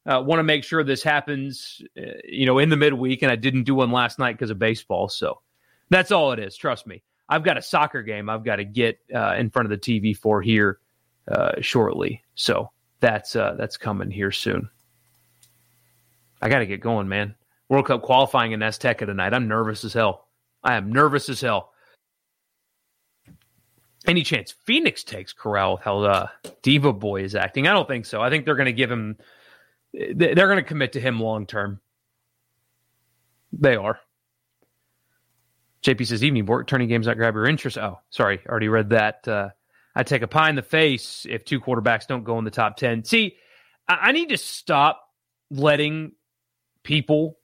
uh, 0.06 0.22
want 0.24 0.40
to 0.40 0.44
make 0.44 0.64
sure 0.64 0.84
this 0.84 1.02
happens, 1.02 1.82
uh, 1.98 2.20
you 2.24 2.46
know, 2.46 2.60
in 2.60 2.70
the 2.70 2.78
midweek, 2.78 3.24
and 3.24 3.32
I 3.32 3.36
didn't 3.36 3.64
do 3.64 3.74
one 3.74 3.92
last 3.92 4.20
night 4.20 4.34
because 4.34 4.52
of 4.52 4.60
baseball. 4.60 5.10
So 5.10 5.42
that's 5.90 6.12
all 6.12 6.32
it 6.34 6.40
is. 6.40 6.56
Trust 6.56 6.86
me. 6.86 7.02
I've 7.28 7.44
got 7.44 7.58
a 7.58 7.64
soccer 7.64 8.04
game 8.04 8.30
I've 8.30 8.44
got 8.44 8.58
to 8.58 8.64
get 8.64 9.00
uh, 9.14 9.34
in 9.34 9.50
front 9.50 9.72
of 9.72 9.72
the 9.72 10.00
TV 10.02 10.16
for 10.16 10.40
here 10.40 10.78
uh, 11.28 11.54
shortly. 11.62 12.24
So 12.36 12.70
that's 13.00 13.36
uh, 13.36 13.56
that's 13.58 13.78
coming 13.78 14.12
here 14.12 14.32
soon. 14.32 14.70
I 16.44 16.50
got 16.50 16.60
to 16.60 16.68
get 16.68 16.82
going, 16.82 17.10
man. 17.10 17.34
World 17.70 17.88
Cup 17.88 18.04
qualifying 18.04 18.52
in 18.52 18.60
Azteca 18.60 19.08
tonight. 19.08 19.34
I'm 19.34 19.48
nervous 19.48 19.84
as 19.84 19.94
hell. 19.94 20.28
I 20.64 20.76
am 20.76 20.94
nervous 20.94 21.28
as 21.30 21.42
hell. 21.42 21.72
Any 24.08 24.24
chance 24.24 24.54
Phoenix 24.66 25.04
takes 25.04 25.34
Corral 25.34 25.74
with 25.74 25.82
how 25.84 26.04
uh, 26.04 26.28
Diva 26.62 26.94
Boy 26.94 27.24
is 27.24 27.36
acting? 27.36 27.68
I 27.68 27.74
don't 27.74 27.88
think 27.88 28.06
so. 28.06 28.22
I 28.22 28.30
think 28.30 28.46
they're 28.46 28.56
going 28.56 28.66
to 28.66 28.74
give 28.74 28.92
him 28.92 29.18
they're 29.94 30.36
going 30.36 30.58
to 30.58 30.64
commit 30.64 30.94
to 30.94 31.00
him 31.00 31.20
long 31.20 31.46
term. 31.46 31.80
They 33.54 33.76
are. 33.76 34.00
JP 35.84 36.08
says, 36.08 36.24
evening 36.24 36.46
board, 36.46 36.68
turning 36.68 36.88
games 36.88 37.06
not 37.06 37.16
grab 37.16 37.36
your 37.36 37.46
interest. 37.46 37.78
Oh, 37.78 38.00
sorry, 38.10 38.42
already 38.50 38.70
read 38.70 38.90
that. 38.90 39.28
Uh, 39.28 39.50
I 39.96 40.04
take 40.04 40.24
a 40.24 40.28
pie 40.28 40.50
in 40.50 40.56
the 40.56 40.64
face 40.64 41.26
if 41.30 41.46
two 41.46 41.62
quarterbacks 41.62 42.08
don't 42.08 42.24
go 42.24 42.40
in 42.40 42.44
the 42.44 42.52
top 42.52 42.76
10. 42.76 43.04
See, 43.04 43.38
I, 43.88 43.94
I 44.02 44.12
need 44.12 44.30
to 44.30 44.38
stop 44.38 45.08
letting 45.52 46.14
people 46.84 47.38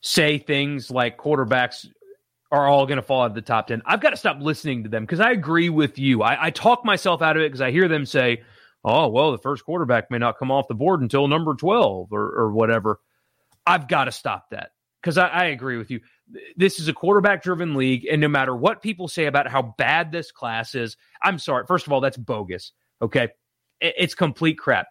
say 0.00 0.38
things 0.38 0.90
like 0.90 1.18
quarterbacks 1.18 1.86
are 2.54 2.68
all 2.68 2.86
going 2.86 2.96
to 2.96 3.02
fall 3.02 3.22
out 3.22 3.30
of 3.30 3.34
the 3.34 3.42
top 3.42 3.66
10. 3.66 3.82
I've 3.84 4.00
got 4.00 4.10
to 4.10 4.16
stop 4.16 4.38
listening 4.40 4.84
to 4.84 4.88
them 4.88 5.04
because 5.04 5.20
I 5.20 5.32
agree 5.32 5.68
with 5.68 5.98
you. 5.98 6.22
I, 6.22 6.46
I 6.46 6.50
talk 6.50 6.84
myself 6.84 7.20
out 7.20 7.36
of 7.36 7.42
it 7.42 7.46
because 7.46 7.60
I 7.60 7.70
hear 7.70 7.88
them 7.88 8.06
say, 8.06 8.42
oh, 8.84 9.08
well, 9.08 9.32
the 9.32 9.38
first 9.38 9.64
quarterback 9.64 10.10
may 10.10 10.18
not 10.18 10.38
come 10.38 10.50
off 10.50 10.68
the 10.68 10.74
board 10.74 11.00
until 11.00 11.26
number 11.26 11.54
12 11.54 12.12
or, 12.12 12.22
or 12.22 12.52
whatever. 12.52 13.00
I've 13.66 13.88
got 13.88 14.04
to 14.04 14.12
stop 14.12 14.50
that 14.50 14.70
because 15.02 15.18
I, 15.18 15.28
I, 15.28 15.44
agree 15.46 15.78
with 15.78 15.90
you. 15.90 16.00
This 16.56 16.78
is 16.78 16.88
a 16.88 16.92
quarterback 16.92 17.42
driven 17.42 17.74
league. 17.74 18.06
And 18.10 18.20
no 18.20 18.28
matter 18.28 18.54
what 18.54 18.82
people 18.82 19.08
say 19.08 19.26
about 19.26 19.48
how 19.48 19.74
bad 19.76 20.12
this 20.12 20.30
class 20.30 20.74
is, 20.74 20.96
I'm 21.22 21.38
sorry. 21.38 21.64
First 21.66 21.86
of 21.86 21.92
all, 21.92 22.00
that's 22.00 22.16
bogus. 22.16 22.72
Okay. 23.02 23.28
It, 23.80 23.94
it's 23.98 24.14
complete 24.14 24.58
crap. 24.58 24.86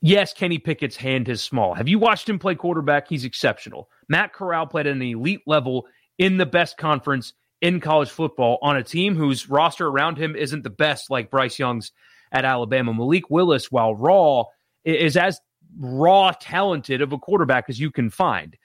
Yes, 0.00 0.32
Kenny 0.32 0.58
Pickett's 0.58 0.96
hand 0.96 1.28
is 1.28 1.42
small. 1.42 1.74
Have 1.74 1.88
you 1.88 1.98
watched 1.98 2.28
him 2.28 2.38
play 2.38 2.54
quarterback? 2.54 3.08
He's 3.08 3.24
exceptional. 3.24 3.88
Matt 4.08 4.32
Corral 4.32 4.66
played 4.66 4.86
at 4.86 4.94
an 4.94 5.02
elite 5.02 5.42
level 5.46 5.86
in 6.18 6.36
the 6.36 6.46
best 6.46 6.76
conference 6.76 7.32
in 7.60 7.80
college 7.80 8.10
football 8.10 8.58
on 8.62 8.76
a 8.76 8.82
team 8.82 9.16
whose 9.16 9.48
roster 9.48 9.88
around 9.88 10.16
him 10.16 10.36
isn't 10.36 10.62
the 10.62 10.70
best, 10.70 11.10
like 11.10 11.30
Bryce 11.30 11.58
Young's 11.58 11.90
at 12.30 12.44
Alabama. 12.44 12.94
Malik 12.94 13.28
Willis, 13.30 13.72
while 13.72 13.94
raw, 13.94 14.44
is 14.84 15.16
as 15.16 15.40
raw 15.78 16.32
talented 16.40 17.02
of 17.02 17.12
a 17.12 17.18
quarterback 17.18 17.64
as 17.68 17.80
you 17.80 17.90
can 17.90 18.10
find. 18.10 18.56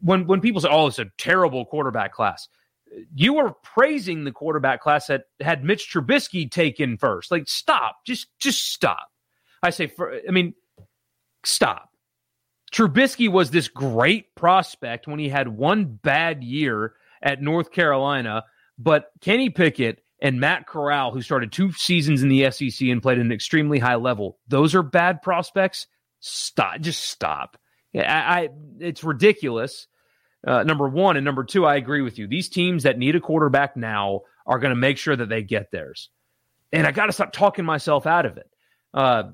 When 0.00 0.26
when 0.26 0.40
people 0.40 0.60
say, 0.60 0.68
"Oh, 0.70 0.88
it's 0.88 0.98
a 0.98 1.06
terrible 1.16 1.64
quarterback 1.64 2.12
class," 2.12 2.48
you 3.14 3.38
are 3.38 3.54
praising 3.62 4.24
the 4.24 4.32
quarterback 4.32 4.80
class 4.82 5.06
that 5.06 5.24
had 5.40 5.64
Mitch 5.64 5.90
Trubisky 5.90 6.50
taken 6.50 6.98
first. 6.98 7.30
Like, 7.30 7.48
stop, 7.48 7.96
just 8.04 8.26
just 8.38 8.72
stop. 8.72 9.08
I 9.66 9.70
say, 9.70 9.86
for 9.88 10.20
I 10.26 10.30
mean, 10.30 10.54
stop. 11.44 11.90
Trubisky 12.72 13.30
was 13.30 13.50
this 13.50 13.68
great 13.68 14.34
prospect 14.34 15.06
when 15.06 15.18
he 15.18 15.28
had 15.28 15.48
one 15.48 15.84
bad 15.84 16.42
year 16.42 16.94
at 17.22 17.40
North 17.40 17.70
Carolina 17.70 18.44
But 18.78 19.10
Kenny 19.20 19.50
Pickett 19.50 20.02
and 20.20 20.40
Matt 20.40 20.66
Corral, 20.66 21.12
who 21.12 21.22
started 21.22 21.52
two 21.52 21.72
seasons 21.72 22.22
in 22.22 22.28
the 22.28 22.50
SEC 22.50 22.88
and 22.88 23.02
played 23.02 23.18
at 23.18 23.24
an 23.24 23.32
extremely 23.32 23.78
high 23.78 23.96
level, 23.96 24.38
those 24.48 24.74
are 24.74 24.82
bad 24.82 25.22
prospects. 25.22 25.86
Stop. 26.20 26.80
Just 26.80 27.04
stop. 27.04 27.56
I, 27.94 28.00
I 28.00 28.48
it's 28.80 29.04
ridiculous. 29.04 29.86
Uh, 30.46 30.62
number 30.62 30.88
one 30.88 31.16
and 31.16 31.24
number 31.24 31.44
two, 31.44 31.64
I 31.64 31.76
agree 31.76 32.02
with 32.02 32.18
you. 32.18 32.26
These 32.26 32.50
teams 32.50 32.84
that 32.84 32.98
need 32.98 33.16
a 33.16 33.20
quarterback 33.20 33.76
now 33.76 34.22
are 34.46 34.58
going 34.58 34.70
to 34.70 34.80
make 34.80 34.98
sure 34.98 35.16
that 35.16 35.28
they 35.28 35.42
get 35.42 35.70
theirs. 35.70 36.10
And 36.72 36.86
I 36.86 36.92
got 36.92 37.06
to 37.06 37.12
stop 37.12 37.32
talking 37.32 37.64
myself 37.64 38.06
out 38.06 38.26
of 38.26 38.36
it. 38.36 38.48
Uh, 38.94 39.24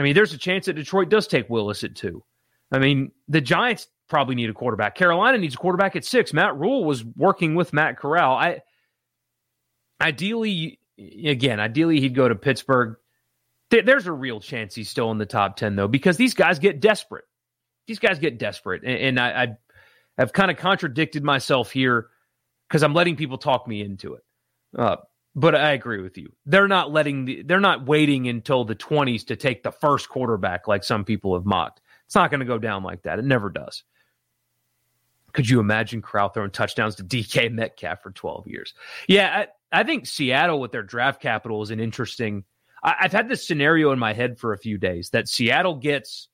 I 0.00 0.02
mean, 0.02 0.14
there's 0.14 0.32
a 0.32 0.38
chance 0.38 0.66
that 0.66 0.74
Detroit 0.74 1.10
does 1.10 1.26
take 1.26 1.50
Willis 1.50 1.84
at 1.84 1.94
two. 1.94 2.24
I 2.72 2.78
mean, 2.78 3.12
the 3.28 3.40
Giants 3.40 3.88
probably 4.08 4.34
need 4.34 4.50
a 4.50 4.54
quarterback. 4.54 4.94
Carolina 4.94 5.38
needs 5.38 5.54
a 5.54 5.58
quarterback 5.58 5.96
at 5.96 6.04
six. 6.04 6.32
Matt 6.32 6.56
Rhule 6.56 6.84
was 6.84 7.04
working 7.04 7.54
with 7.54 7.72
Matt 7.72 7.98
Corral. 7.98 8.34
I 8.34 8.60
ideally, 10.00 10.80
again, 10.98 11.60
ideally 11.60 12.00
he'd 12.00 12.14
go 12.14 12.28
to 12.28 12.34
Pittsburgh. 12.34 12.96
There's 13.70 14.06
a 14.06 14.12
real 14.12 14.40
chance 14.40 14.74
he's 14.74 14.88
still 14.90 15.10
in 15.12 15.18
the 15.18 15.26
top 15.26 15.56
ten 15.56 15.76
though, 15.76 15.88
because 15.88 16.16
these 16.16 16.34
guys 16.34 16.58
get 16.58 16.80
desperate. 16.80 17.24
These 17.86 17.98
guys 17.98 18.18
get 18.18 18.38
desperate, 18.38 18.84
and, 18.84 19.18
I, 19.18 19.42
I 19.42 19.48
have 20.16 20.32
kind 20.32 20.50
of 20.50 20.56
contradicted 20.56 21.24
myself 21.24 21.72
here 21.72 22.08
because 22.68 22.82
I'm 22.84 22.94
letting 22.94 23.16
people 23.16 23.38
talk 23.38 23.66
me 23.66 23.80
into 23.80 24.14
it. 24.14 24.22
Uh, 24.78 24.96
but 25.34 25.54
I 25.54 25.72
agree 25.72 26.00
with 26.00 26.18
you. 26.18 26.32
They're 26.46 26.68
not 26.68 26.90
letting 26.90 27.24
the, 27.24 27.42
they're 27.42 27.60
not 27.60 27.86
waiting 27.86 28.28
until 28.28 28.64
the 28.64 28.74
20s 28.74 29.26
to 29.26 29.36
take 29.36 29.62
the 29.62 29.70
first 29.70 30.08
quarterback 30.08 30.66
like 30.66 30.82
some 30.84 31.04
people 31.04 31.34
have 31.34 31.46
mocked. 31.46 31.80
It's 32.06 32.14
not 32.14 32.30
going 32.30 32.40
to 32.40 32.46
go 32.46 32.58
down 32.58 32.82
like 32.82 33.02
that. 33.02 33.18
It 33.18 33.24
never 33.24 33.50
does. 33.50 33.84
Could 35.32 35.48
you 35.48 35.60
imagine 35.60 36.02
Corral 36.02 36.30
throwing 36.30 36.50
touchdowns 36.50 36.96
to 36.96 37.04
DK 37.04 37.52
Metcalf 37.52 38.02
for 38.02 38.10
12 38.10 38.48
years? 38.48 38.74
Yeah, 39.06 39.44
I, 39.72 39.80
I 39.80 39.84
think 39.84 40.06
Seattle 40.06 40.60
with 40.60 40.72
their 40.72 40.82
draft 40.82 41.22
capital 41.22 41.62
is 41.62 41.70
an 41.70 41.78
interesting. 41.78 42.44
I, 42.82 42.96
have 42.98 43.12
had 43.12 43.28
this 43.28 43.46
scenario 43.46 43.92
in 43.92 44.00
my 44.00 44.12
head 44.12 44.38
for 44.38 44.52
a 44.52 44.58
few 44.58 44.78
days 44.78 45.10
that 45.10 45.28
Seattle 45.28 45.76
gets, 45.76 46.28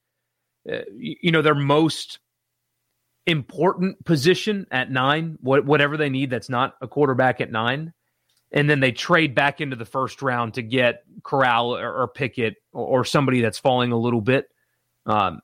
uh, 0.70 0.78
you 0.96 1.30
know, 1.30 1.42
their 1.42 1.54
most 1.54 2.20
important 3.26 4.02
position 4.06 4.66
at 4.70 4.90
nine, 4.90 5.36
what, 5.42 5.66
whatever 5.66 5.98
they 5.98 6.08
need 6.08 6.30
that's 6.30 6.48
not 6.48 6.76
a 6.80 6.88
quarterback 6.88 7.42
at 7.42 7.52
nine 7.52 7.92
and 8.52 8.70
then 8.70 8.80
they 8.80 8.92
trade 8.92 9.34
back 9.34 9.60
into 9.60 9.76
the 9.76 9.84
first 9.84 10.22
round 10.22 10.54
to 10.54 10.62
get 10.62 11.04
Corral 11.22 11.76
or, 11.76 12.02
or 12.02 12.08
Pickett 12.08 12.56
or, 12.72 13.00
or, 13.00 13.04
somebody 13.04 13.40
that's 13.40 13.58
falling 13.58 13.92
a 13.92 13.98
little 13.98 14.20
bit, 14.20 14.48
um, 15.04 15.40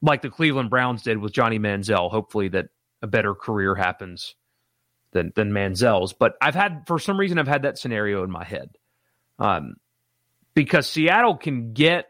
like 0.00 0.22
the 0.22 0.30
Cleveland 0.30 0.70
Browns 0.70 1.02
did 1.02 1.18
with 1.18 1.32
Johnny 1.32 1.58
Manziel. 1.58 2.10
Hopefully, 2.10 2.48
that 2.48 2.66
a 3.02 3.06
better 3.06 3.34
career 3.34 3.74
happens 3.74 4.34
than 5.12 5.32
than 5.34 5.52
Manziel's. 5.52 6.12
But 6.12 6.34
I've 6.40 6.54
had 6.54 6.84
for 6.86 6.98
some 6.98 7.18
reason 7.18 7.38
I've 7.38 7.48
had 7.48 7.62
that 7.62 7.78
scenario 7.78 8.22
in 8.24 8.30
my 8.30 8.44
head, 8.44 8.70
um, 9.38 9.74
because 10.54 10.88
Seattle 10.88 11.36
can 11.36 11.72
get 11.72 12.06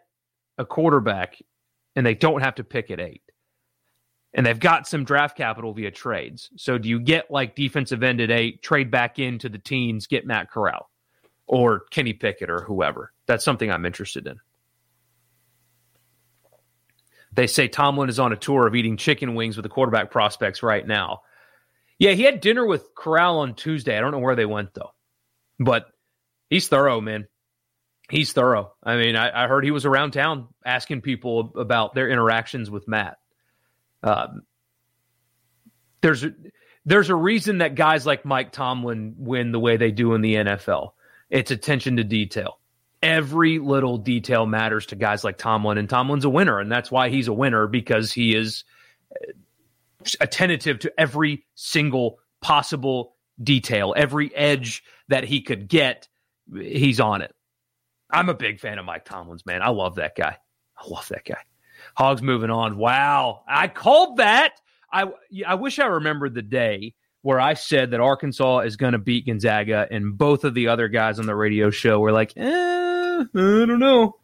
a 0.59 0.65
quarterback 0.65 1.39
and 1.97 2.05
they 2.05 2.15
don't 2.15 2.43
have 2.43 2.57
to 2.57 2.65
pick 2.65 2.91
at 2.91 3.01
eight 3.01 3.24
and 4.35 4.45
they've 4.45 4.59
got 4.59 4.89
some 4.89 5.05
draft 5.05 5.37
capital 5.37 5.73
via 5.73 5.93
trades. 5.93 6.51
So 6.57 6.77
do 6.77 6.89
you 6.89 6.99
get 6.99 7.31
like 7.31 7.55
defensive 7.55 8.03
end 8.03 8.21
at 8.21 8.33
eight, 8.33 8.63
trade 8.63 8.91
back 8.91 9.19
into 9.21 9.49
the 9.49 9.59
teens, 9.59 10.09
get 10.09 10.27
Matt 10.27 10.51
Corral 10.51 10.91
or 11.47 11.85
Kenny 11.91 12.13
Pickett 12.13 12.51
or 12.51 12.63
whoever? 12.65 13.13
That's 13.27 13.45
something 13.45 13.71
I'm 13.71 13.87
interested 13.87 14.27
in. 14.27 14.41
They 17.33 17.47
say 17.47 17.69
Tomlin 17.69 18.09
is 18.09 18.19
on 18.19 18.33
a 18.33 18.37
tour 18.37 18.67
of 18.67 18.75
eating 18.75 18.97
chicken 18.97 19.35
wings 19.35 19.57
with 19.57 19.65
the 19.65 19.71
quarterback 19.71 20.11
prospects 20.11 20.63
right 20.63 20.87
now. 20.87 21.23
Yeah, 21.99 22.13
he 22.13 22.23
had 22.23 22.41
dinner 22.41 22.67
with 22.67 22.95
Corral 22.95 23.39
on 23.39 23.55
Tuesday. 23.55 23.97
I 23.97 24.01
don't 24.01 24.11
know 24.11 24.19
where 24.19 24.37
they 24.37 24.47
went 24.47 24.75
though, 24.75 24.93
but 25.61 25.87
he's 26.51 26.69
thorough, 26.69 27.01
man. 27.01 27.29
He's 28.11 28.33
thorough. 28.33 28.75
I 28.83 28.97
mean, 28.97 29.17
I, 29.17 29.45
I 29.45 29.49
heard 29.49 29.65
he 29.65 29.71
was 29.71 29.87
around 29.87 30.11
town 30.11 30.49
asking 30.65 31.01
people 31.01 31.53
about 31.57 31.95
their 31.95 32.09
interactions 32.09 32.71
with 32.71 32.87
Matt. 32.87 33.17
Um, 34.05 34.43
there's 36.03 36.23
a, 36.23 36.33
there's 36.85 37.09
a 37.09 37.15
reason 37.15 37.59
that 37.59 37.75
guys 37.75 38.05
like 38.05 38.25
Mike 38.25 38.53
Tomlin 38.53 39.15
win 39.17 39.53
the 39.53 39.59
way 39.59 39.79
they 39.79 39.91
do 39.91 40.15
in 40.15 40.21
the 40.21 40.35
NFL. 40.35 40.93
It's 41.31 41.51
attention 41.51 41.97
to 41.97 42.05
detail. 42.05 42.59
Every 43.03 43.59
little 43.59 43.99
detail 43.99 44.47
matters 44.47 44.87
to 44.87 44.97
guys 44.97 45.25
like 45.25 45.39
Tomlin, 45.39 45.79
and 45.79 45.89
Tomlin's 45.89 46.25
a 46.25 46.31
winner, 46.31 46.61
and 46.61 46.71
that's 46.71 46.91
why 46.91 47.09
he's 47.09 47.29
a 47.29 47.33
winner 47.33 47.67
because 47.67 48.13
he 48.13 48.37
is 48.37 48.65
uh, 49.11 49.33
attentive 50.21 50.81
to 50.81 50.93
every 50.99 51.45
single 51.55 52.19
possible 52.41 53.15
detail, 53.43 53.95
every 53.97 54.35
edge 54.35 54.85
that 55.09 55.25
he 55.25 55.41
could 55.41 55.69
get. 55.69 56.09
He's 56.53 57.01
on 57.01 57.23
it. 57.23 57.35
I'm 58.11 58.29
a 58.29 58.35
big 58.35 58.61
fan 58.61 58.79
of 58.79 58.85
Mike 58.85 59.07
Tomlin's, 59.07 59.47
man. 59.47 59.63
I 59.63 59.71
love 59.71 59.97
that 59.97 60.15
guy. 60.15 60.37
I 60.77 60.89
love 60.89 61.09
that 61.09 61.25
guy. 61.25 61.41
Hogs 61.97 62.23
moving 62.23 62.51
on. 62.51 62.77
Wow. 62.77 63.43
I 63.47 63.69
called 63.69 64.19
that. 64.19 64.61
I, 64.93 65.07
I 65.47 65.55
wish 65.55 65.79
I 65.79 65.87
remembered 65.87 66.35
the 66.35 66.43
day 66.43 66.95
where 67.23 67.41
I 67.41 67.55
said 67.55 67.91
that 67.93 68.01
Arkansas 68.01 68.61
is 68.61 68.77
going 68.77 68.93
to 68.93 68.99
beat 68.99 69.27
Gonzaga, 69.27 69.89
and 69.91 70.17
both 70.17 70.45
of 70.45 70.53
the 70.53 70.69
other 70.69 70.89
guys 70.89 71.19
on 71.19 71.27
the 71.27 71.35
radio 71.35 71.71
show 71.71 71.99
were 71.99 72.13
like, 72.13 72.35
eh, 72.37 72.45
I 72.45 73.27
don't 73.33 73.79
know. 73.79 74.17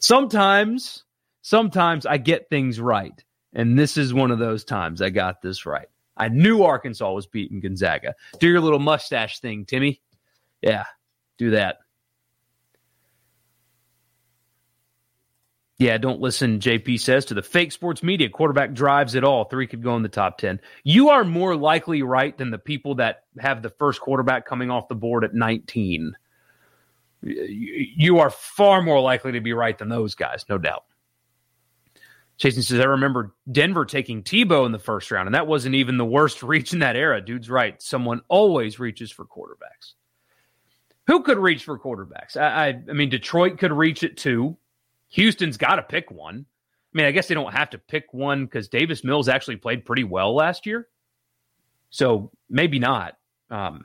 Sometimes, 0.00 1.04
sometimes 1.42 2.04
I 2.04 2.18
get 2.18 2.50
things 2.50 2.80
right. 2.80 3.24
And 3.54 3.78
this 3.78 3.96
is 3.96 4.12
one 4.12 4.32
of 4.32 4.40
those 4.40 4.64
times 4.64 5.00
I 5.00 5.10
got 5.10 5.40
this 5.40 5.66
right. 5.66 5.86
I 6.16 6.28
knew 6.28 6.64
Arkansas 6.64 7.12
was 7.12 7.26
beating 7.26 7.60
Gonzaga. 7.60 8.14
Do 8.40 8.48
your 8.48 8.60
little 8.60 8.80
mustache 8.80 9.40
thing, 9.40 9.64
Timmy. 9.64 10.02
Yeah, 10.62 10.84
do 11.38 11.50
that. 11.52 11.78
Yeah, 15.78 15.98
don't 15.98 16.20
listen, 16.20 16.60
JP 16.60 17.00
says, 17.00 17.24
to 17.26 17.34
the 17.34 17.42
fake 17.42 17.72
sports 17.72 18.02
media. 18.02 18.28
Quarterback 18.28 18.74
drives 18.74 19.16
it 19.16 19.24
all. 19.24 19.44
Three 19.44 19.66
could 19.66 19.82
go 19.82 19.96
in 19.96 20.02
the 20.02 20.08
top 20.08 20.38
10. 20.38 20.60
You 20.84 21.08
are 21.10 21.24
more 21.24 21.56
likely 21.56 22.02
right 22.02 22.36
than 22.38 22.52
the 22.52 22.58
people 22.58 22.94
that 22.96 23.24
have 23.40 23.60
the 23.60 23.70
first 23.70 24.00
quarterback 24.00 24.46
coming 24.46 24.70
off 24.70 24.86
the 24.86 24.94
board 24.94 25.24
at 25.24 25.34
19. 25.34 26.16
You 27.22 28.18
are 28.20 28.30
far 28.30 28.82
more 28.82 29.00
likely 29.00 29.32
to 29.32 29.40
be 29.40 29.52
right 29.52 29.76
than 29.76 29.88
those 29.88 30.14
guys, 30.14 30.44
no 30.48 30.58
doubt. 30.58 30.84
Jason 32.36 32.62
says, 32.62 32.80
I 32.80 32.84
remember 32.84 33.34
Denver 33.50 33.84
taking 33.84 34.22
Tebow 34.22 34.66
in 34.66 34.72
the 34.72 34.78
first 34.78 35.10
round, 35.10 35.26
and 35.26 35.34
that 35.34 35.46
wasn't 35.46 35.74
even 35.74 35.96
the 35.96 36.04
worst 36.04 36.42
reach 36.44 36.72
in 36.72 36.80
that 36.80 36.96
era. 36.96 37.20
Dude's 37.20 37.50
right. 37.50 37.80
Someone 37.82 38.20
always 38.28 38.78
reaches 38.78 39.10
for 39.10 39.24
quarterbacks. 39.24 39.94
Who 41.06 41.22
could 41.22 41.38
reach 41.38 41.64
for 41.64 41.78
quarterbacks? 41.78 42.36
I, 42.36 42.68
I, 42.68 42.82
I 42.88 42.92
mean, 42.92 43.10
Detroit 43.10 43.58
could 43.58 43.72
reach 43.72 44.02
it 44.02 44.16
too. 44.16 44.56
Houston's 45.10 45.56
got 45.56 45.76
to 45.76 45.82
pick 45.82 46.10
one. 46.10 46.46
I 46.46 46.96
mean, 46.96 47.06
I 47.06 47.10
guess 47.10 47.28
they 47.28 47.34
don't 47.34 47.52
have 47.52 47.70
to 47.70 47.78
pick 47.78 48.12
one 48.12 48.44
because 48.44 48.68
Davis 48.68 49.02
Mills 49.04 49.28
actually 49.28 49.56
played 49.56 49.84
pretty 49.84 50.04
well 50.04 50.34
last 50.34 50.66
year. 50.66 50.88
So 51.90 52.30
maybe 52.48 52.78
not. 52.78 53.14
Um, 53.50 53.84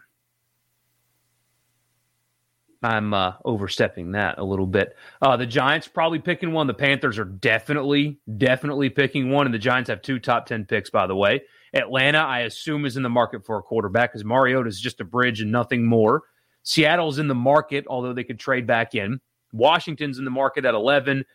I'm 2.82 3.14
uh, 3.14 3.34
overstepping 3.44 4.14
that 4.14 4.38
a 4.38 4.44
little 4.44 4.66
bit. 4.66 4.96
Uh, 5.22 5.36
the 5.38 5.46
Giants 5.46 5.88
probably 5.88 6.20
picking 6.20 6.54
one. 6.54 6.68
The 6.68 6.74
Panthers 6.74 7.20
are 7.20 7.26
definitely, 7.26 8.20
definitely 8.38 8.90
picking 8.90 9.30
one. 9.30 9.46
And 9.46 9.54
the 9.54 9.60
Giants 9.60 9.90
have 9.90 10.02
two 10.02 10.20
top 10.20 10.46
10 10.46 10.66
picks, 10.66 10.90
by 10.90 11.08
the 11.08 11.16
way. 11.16 11.42
Atlanta, 11.74 12.20
I 12.20 12.42
assume, 12.42 12.86
is 12.86 12.96
in 12.96 13.04
the 13.04 13.10
market 13.10 13.46
for 13.46 13.58
a 13.58 13.62
quarterback 13.62 14.12
because 14.12 14.24
Mariota 14.24 14.70
is 14.70 14.80
just 14.80 15.02
a 15.02 15.06
bridge 15.06 15.42
and 15.42 15.52
nothing 15.52 15.86
more. 15.86 16.24
Seattle's 16.64 17.20
in 17.20 17.28
the 17.28 17.36
market, 17.36 17.86
although 17.88 18.14
they 18.14 18.24
could 18.24 18.40
trade 18.40 18.66
back 18.66 18.96
in. 18.96 19.20
Washington's 19.52 20.20
in 20.20 20.26
the 20.26 20.32
market 20.32 20.66
at 20.66 20.74
11. 20.74 21.26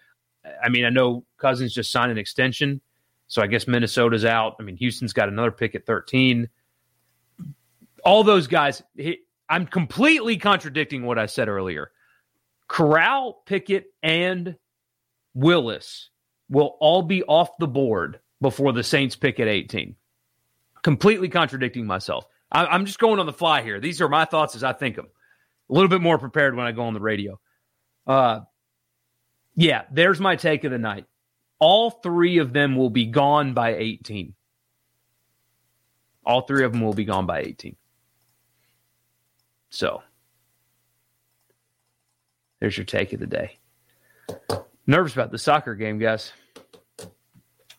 I 0.62 0.68
mean, 0.68 0.84
I 0.84 0.90
know 0.90 1.24
Cousins 1.38 1.72
just 1.72 1.90
signed 1.90 2.12
an 2.12 2.18
extension, 2.18 2.80
so 3.26 3.42
I 3.42 3.46
guess 3.46 3.66
Minnesota's 3.66 4.24
out. 4.24 4.56
I 4.60 4.62
mean, 4.62 4.76
Houston's 4.76 5.12
got 5.12 5.28
another 5.28 5.50
pick 5.50 5.74
at 5.74 5.86
13. 5.86 6.48
All 8.04 8.24
those 8.24 8.46
guys, 8.46 8.82
I'm 9.48 9.66
completely 9.66 10.36
contradicting 10.36 11.04
what 11.04 11.18
I 11.18 11.26
said 11.26 11.48
earlier. 11.48 11.90
Corral, 12.68 13.42
Pickett, 13.46 13.86
and 14.02 14.56
Willis 15.34 16.10
will 16.48 16.76
all 16.80 17.02
be 17.02 17.22
off 17.22 17.56
the 17.58 17.66
board 17.66 18.20
before 18.40 18.72
the 18.72 18.82
Saints 18.82 19.16
pick 19.16 19.40
at 19.40 19.48
18. 19.48 19.96
Completely 20.82 21.30
contradicting 21.30 21.86
myself. 21.86 22.26
I'm 22.52 22.84
just 22.84 22.98
going 22.98 23.18
on 23.18 23.26
the 23.26 23.32
fly 23.32 23.62
here. 23.62 23.80
These 23.80 24.00
are 24.00 24.08
my 24.08 24.26
thoughts 24.26 24.54
as 24.54 24.62
I 24.62 24.74
think 24.74 24.96
them. 24.96 25.08
A 25.70 25.72
little 25.72 25.88
bit 25.88 26.02
more 26.02 26.18
prepared 26.18 26.54
when 26.54 26.66
I 26.66 26.72
go 26.72 26.82
on 26.84 26.94
the 26.94 27.00
radio. 27.00 27.40
Uh, 28.06 28.40
yeah, 29.54 29.82
there's 29.92 30.20
my 30.20 30.36
take 30.36 30.64
of 30.64 30.70
the 30.70 30.78
night. 30.78 31.06
All 31.58 31.90
three 31.90 32.38
of 32.38 32.52
them 32.52 32.76
will 32.76 32.90
be 32.90 33.06
gone 33.06 33.54
by 33.54 33.74
18. 33.76 34.34
All 36.26 36.42
three 36.42 36.64
of 36.64 36.72
them 36.72 36.80
will 36.80 36.94
be 36.94 37.04
gone 37.04 37.26
by 37.26 37.40
18. 37.40 37.76
So, 39.70 40.02
there's 42.60 42.76
your 42.76 42.84
take 42.84 43.12
of 43.12 43.20
the 43.20 43.26
day. 43.26 43.58
Nervous 44.86 45.12
about 45.12 45.30
the 45.30 45.38
soccer 45.38 45.74
game, 45.74 45.98
guys. 45.98 46.32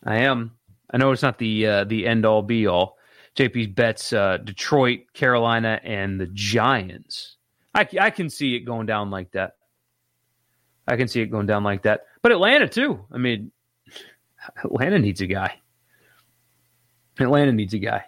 I 0.03 0.17
am. 0.17 0.51
I 0.91 0.97
know 0.97 1.11
it's 1.11 1.21
not 1.21 1.37
the 1.37 1.65
uh, 1.65 1.83
the 1.85 2.05
end 2.05 2.25
all 2.25 2.41
be 2.41 2.67
all. 2.67 2.97
JP's 3.35 3.67
bets 3.67 4.13
uh, 4.13 4.37
Detroit, 4.37 5.01
Carolina, 5.13 5.79
and 5.83 6.19
the 6.19 6.27
Giants. 6.27 7.37
I, 7.73 7.87
I 7.99 8.09
can 8.09 8.29
see 8.29 8.55
it 8.55 8.61
going 8.61 8.85
down 8.85 9.11
like 9.11 9.31
that. 9.31 9.55
I 10.87 10.97
can 10.97 11.07
see 11.07 11.21
it 11.21 11.27
going 11.27 11.47
down 11.47 11.63
like 11.63 11.83
that. 11.83 12.01
But 12.21 12.31
Atlanta, 12.31 12.67
too. 12.67 13.05
I 13.11 13.17
mean, 13.17 13.51
Atlanta 14.63 14.99
needs 14.99 15.21
a 15.21 15.27
guy. 15.27 15.55
Atlanta 17.19 17.51
needs 17.51 17.73
a 17.73 17.79
guy 17.79 18.05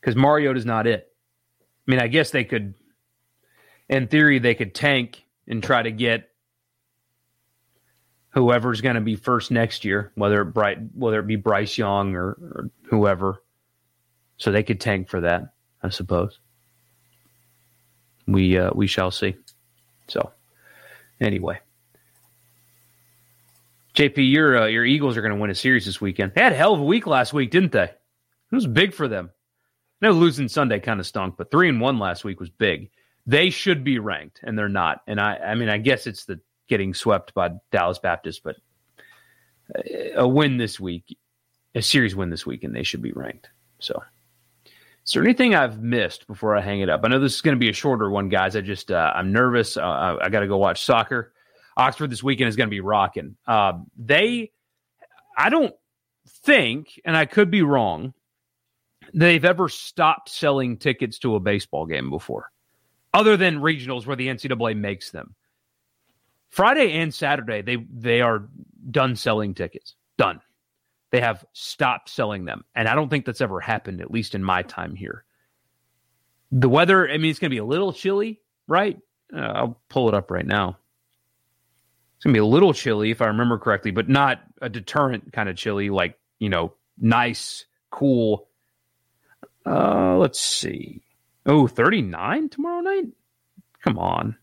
because 0.00 0.14
Mariota 0.14 0.58
is 0.58 0.66
not 0.66 0.86
it. 0.86 1.10
I 1.86 1.90
mean, 1.90 2.00
I 2.00 2.08
guess 2.08 2.30
they 2.30 2.44
could, 2.44 2.74
in 3.88 4.08
theory, 4.08 4.38
they 4.38 4.54
could 4.54 4.74
tank 4.74 5.24
and 5.48 5.62
try 5.62 5.82
to 5.82 5.90
get 5.90 6.30
whoever's 8.30 8.82
going 8.82 8.96
to 8.96 9.00
be 9.00 9.16
first 9.16 9.50
next 9.50 9.84
year, 9.84 10.12
whether 10.14 10.42
it 10.42 10.46
bright, 10.46 10.78
whether 10.94 11.20
it 11.20 11.26
be 11.26 11.36
Bryce 11.36 11.78
Young 11.78 12.14
or, 12.14 12.28
or 12.28 12.70
whoever. 12.84 13.42
So 14.36 14.52
they 14.52 14.62
could 14.62 14.80
tank 14.80 15.08
for 15.08 15.22
that, 15.22 15.54
I 15.82 15.88
suppose. 15.88 16.38
We 18.26 18.58
uh, 18.58 18.70
we 18.74 18.86
shall 18.86 19.10
see. 19.10 19.36
So 20.08 20.32
anyway, 21.20 21.60
JP, 23.96 24.30
your 24.30 24.58
uh, 24.62 24.66
your 24.66 24.84
Eagles 24.84 25.16
are 25.16 25.22
going 25.22 25.32
to 25.32 25.40
win 25.40 25.50
a 25.50 25.54
series 25.54 25.86
this 25.86 26.02
weekend. 26.02 26.32
They 26.34 26.42
had 26.42 26.52
a 26.52 26.56
hell 26.56 26.74
of 26.74 26.80
a 26.80 26.84
week 26.84 27.06
last 27.06 27.32
week, 27.32 27.50
didn't 27.50 27.72
they? 27.72 27.84
It 27.84 28.54
was 28.54 28.66
big 28.66 28.92
for 28.92 29.08
them. 29.08 29.30
I 30.02 30.06
know 30.06 30.12
losing 30.12 30.48
Sunday 30.48 30.80
kind 30.80 31.00
of 31.00 31.06
stunk, 31.06 31.36
but 31.38 31.50
three 31.50 31.70
and 31.70 31.80
one 31.80 31.98
last 31.98 32.22
week 32.22 32.38
was 32.38 32.50
big. 32.50 32.90
They 33.26 33.48
should 33.48 33.84
be 33.84 33.98
ranked, 33.98 34.40
and 34.42 34.58
they're 34.58 34.68
not. 34.68 35.00
And 35.06 35.18
I, 35.18 35.36
I 35.36 35.54
mean, 35.54 35.70
I 35.70 35.78
guess 35.78 36.06
it's 36.06 36.26
the 36.26 36.38
getting 36.68 36.92
swept 36.92 37.32
by 37.32 37.52
Dallas 37.72 37.98
Baptist, 37.98 38.42
but 38.44 38.56
a 40.14 40.28
win 40.28 40.58
this 40.58 40.78
week, 40.78 41.16
a 41.74 41.80
series 41.80 42.14
win 42.14 42.28
this 42.28 42.44
week, 42.44 42.64
and 42.64 42.76
they 42.76 42.82
should 42.82 43.02
be 43.02 43.12
ranked. 43.12 43.48
So, 43.78 44.02
is 45.06 45.12
there 45.12 45.24
anything 45.24 45.54
I've 45.54 45.80
missed 45.82 46.26
before 46.26 46.54
I 46.54 46.60
hang 46.60 46.80
it 46.80 46.90
up? 46.90 47.00
I 47.02 47.08
know 47.08 47.18
this 47.18 47.36
is 47.36 47.40
going 47.40 47.56
to 47.56 47.60
be 47.60 47.70
a 47.70 47.74
shorter 47.74 48.10
one, 48.10 48.28
guys. 48.28 48.56
I 48.56 48.60
just 48.60 48.90
uh, 48.90 49.12
I'm 49.14 49.32
nervous. 49.32 49.78
Uh, 49.78 50.18
I 50.20 50.28
got 50.28 50.40
to 50.40 50.48
go 50.48 50.58
watch 50.58 50.84
soccer. 50.84 51.32
Oxford 51.76 52.10
this 52.10 52.22
weekend 52.22 52.48
is 52.48 52.56
going 52.56 52.68
to 52.68 52.74
be 52.74 52.80
rocking. 52.80 53.36
Uh, 53.46 53.74
they, 53.96 54.52
I 55.36 55.50
don't 55.50 55.74
think, 56.28 57.00
and 57.04 57.16
I 57.16 57.26
could 57.26 57.50
be 57.50 57.62
wrong, 57.62 58.14
they've 59.12 59.44
ever 59.44 59.68
stopped 59.68 60.28
selling 60.28 60.78
tickets 60.78 61.18
to 61.20 61.34
a 61.34 61.40
baseball 61.40 61.86
game 61.86 62.10
before, 62.10 62.50
other 63.12 63.36
than 63.36 63.60
regionals 63.60 64.06
where 64.06 64.16
the 64.16 64.28
NCAA 64.28 64.76
makes 64.76 65.10
them. 65.10 65.34
Friday 66.48 66.92
and 66.92 67.12
Saturday, 67.12 67.60
they 67.60 67.76
they 67.92 68.20
are 68.20 68.48
done 68.90 69.16
selling 69.16 69.52
tickets. 69.52 69.94
Done. 70.16 70.40
They 71.10 71.20
have 71.20 71.44
stopped 71.52 72.08
selling 72.08 72.44
them, 72.44 72.64
and 72.74 72.88
I 72.88 72.94
don't 72.94 73.08
think 73.08 73.26
that's 73.26 73.40
ever 73.40 73.60
happened, 73.60 74.00
at 74.00 74.10
least 74.10 74.34
in 74.34 74.42
my 74.42 74.62
time 74.62 74.94
here. 74.94 75.24
The 76.52 76.68
weather, 76.68 77.08
I 77.08 77.18
mean, 77.18 77.30
it's 77.30 77.38
going 77.38 77.50
to 77.50 77.54
be 77.54 77.58
a 77.58 77.64
little 77.64 77.92
chilly, 77.92 78.40
right? 78.66 78.98
Uh, 79.34 79.40
I'll 79.40 79.80
pull 79.88 80.08
it 80.08 80.14
up 80.14 80.30
right 80.30 80.46
now. 80.46 80.78
It's 82.16 82.22
to 82.22 82.32
be 82.32 82.38
a 82.38 82.44
little 82.44 82.72
chilly, 82.72 83.10
if 83.10 83.20
I 83.20 83.26
remember 83.26 83.58
correctly, 83.58 83.90
but 83.90 84.08
not 84.08 84.40
a 84.62 84.68
deterrent 84.68 85.32
kind 85.32 85.48
of 85.48 85.56
chilly, 85.56 85.90
like, 85.90 86.18
you 86.38 86.48
know, 86.48 86.72
nice, 86.98 87.66
cool. 87.90 88.48
Uh, 89.66 90.16
let's 90.16 90.40
see. 90.40 91.02
Oh, 91.44 91.66
39 91.66 92.48
tomorrow 92.48 92.80
night? 92.80 93.04
Come 93.82 93.98
on. 93.98 94.36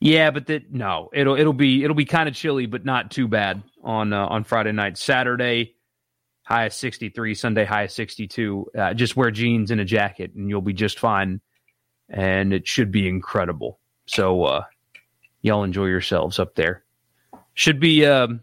Yeah, 0.00 0.30
but 0.30 0.46
that 0.46 0.72
no, 0.72 1.10
it'll 1.14 1.36
it'll 1.36 1.52
be 1.54 1.82
it'll 1.82 1.96
be 1.96 2.04
kind 2.04 2.28
of 2.28 2.34
chilly, 2.34 2.66
but 2.66 2.84
not 2.84 3.10
too 3.10 3.28
bad 3.28 3.62
on 3.82 4.12
uh, 4.12 4.26
on 4.26 4.44
Friday 4.44 4.72
night. 4.72 4.98
Saturday, 4.98 5.74
high 6.42 6.66
of 6.66 6.74
sixty 6.74 7.08
three. 7.08 7.34
Sunday, 7.34 7.64
high 7.64 7.84
of 7.84 7.90
sixty 7.90 8.26
two. 8.26 8.66
Uh, 8.76 8.92
just 8.92 9.16
wear 9.16 9.30
jeans 9.30 9.70
and 9.70 9.80
a 9.80 9.84
jacket, 9.84 10.34
and 10.34 10.50
you'll 10.50 10.60
be 10.60 10.74
just 10.74 10.98
fine. 10.98 11.40
And 12.10 12.52
it 12.52 12.68
should 12.68 12.92
be 12.92 13.08
incredible. 13.08 13.80
So, 14.06 14.44
uh, 14.44 14.64
y'all 15.46 15.64
enjoy 15.64 15.86
yourselves 15.86 16.38
up 16.38 16.54
there. 16.54 16.82
Should 17.54 17.80
be 17.80 18.04
um, 18.04 18.40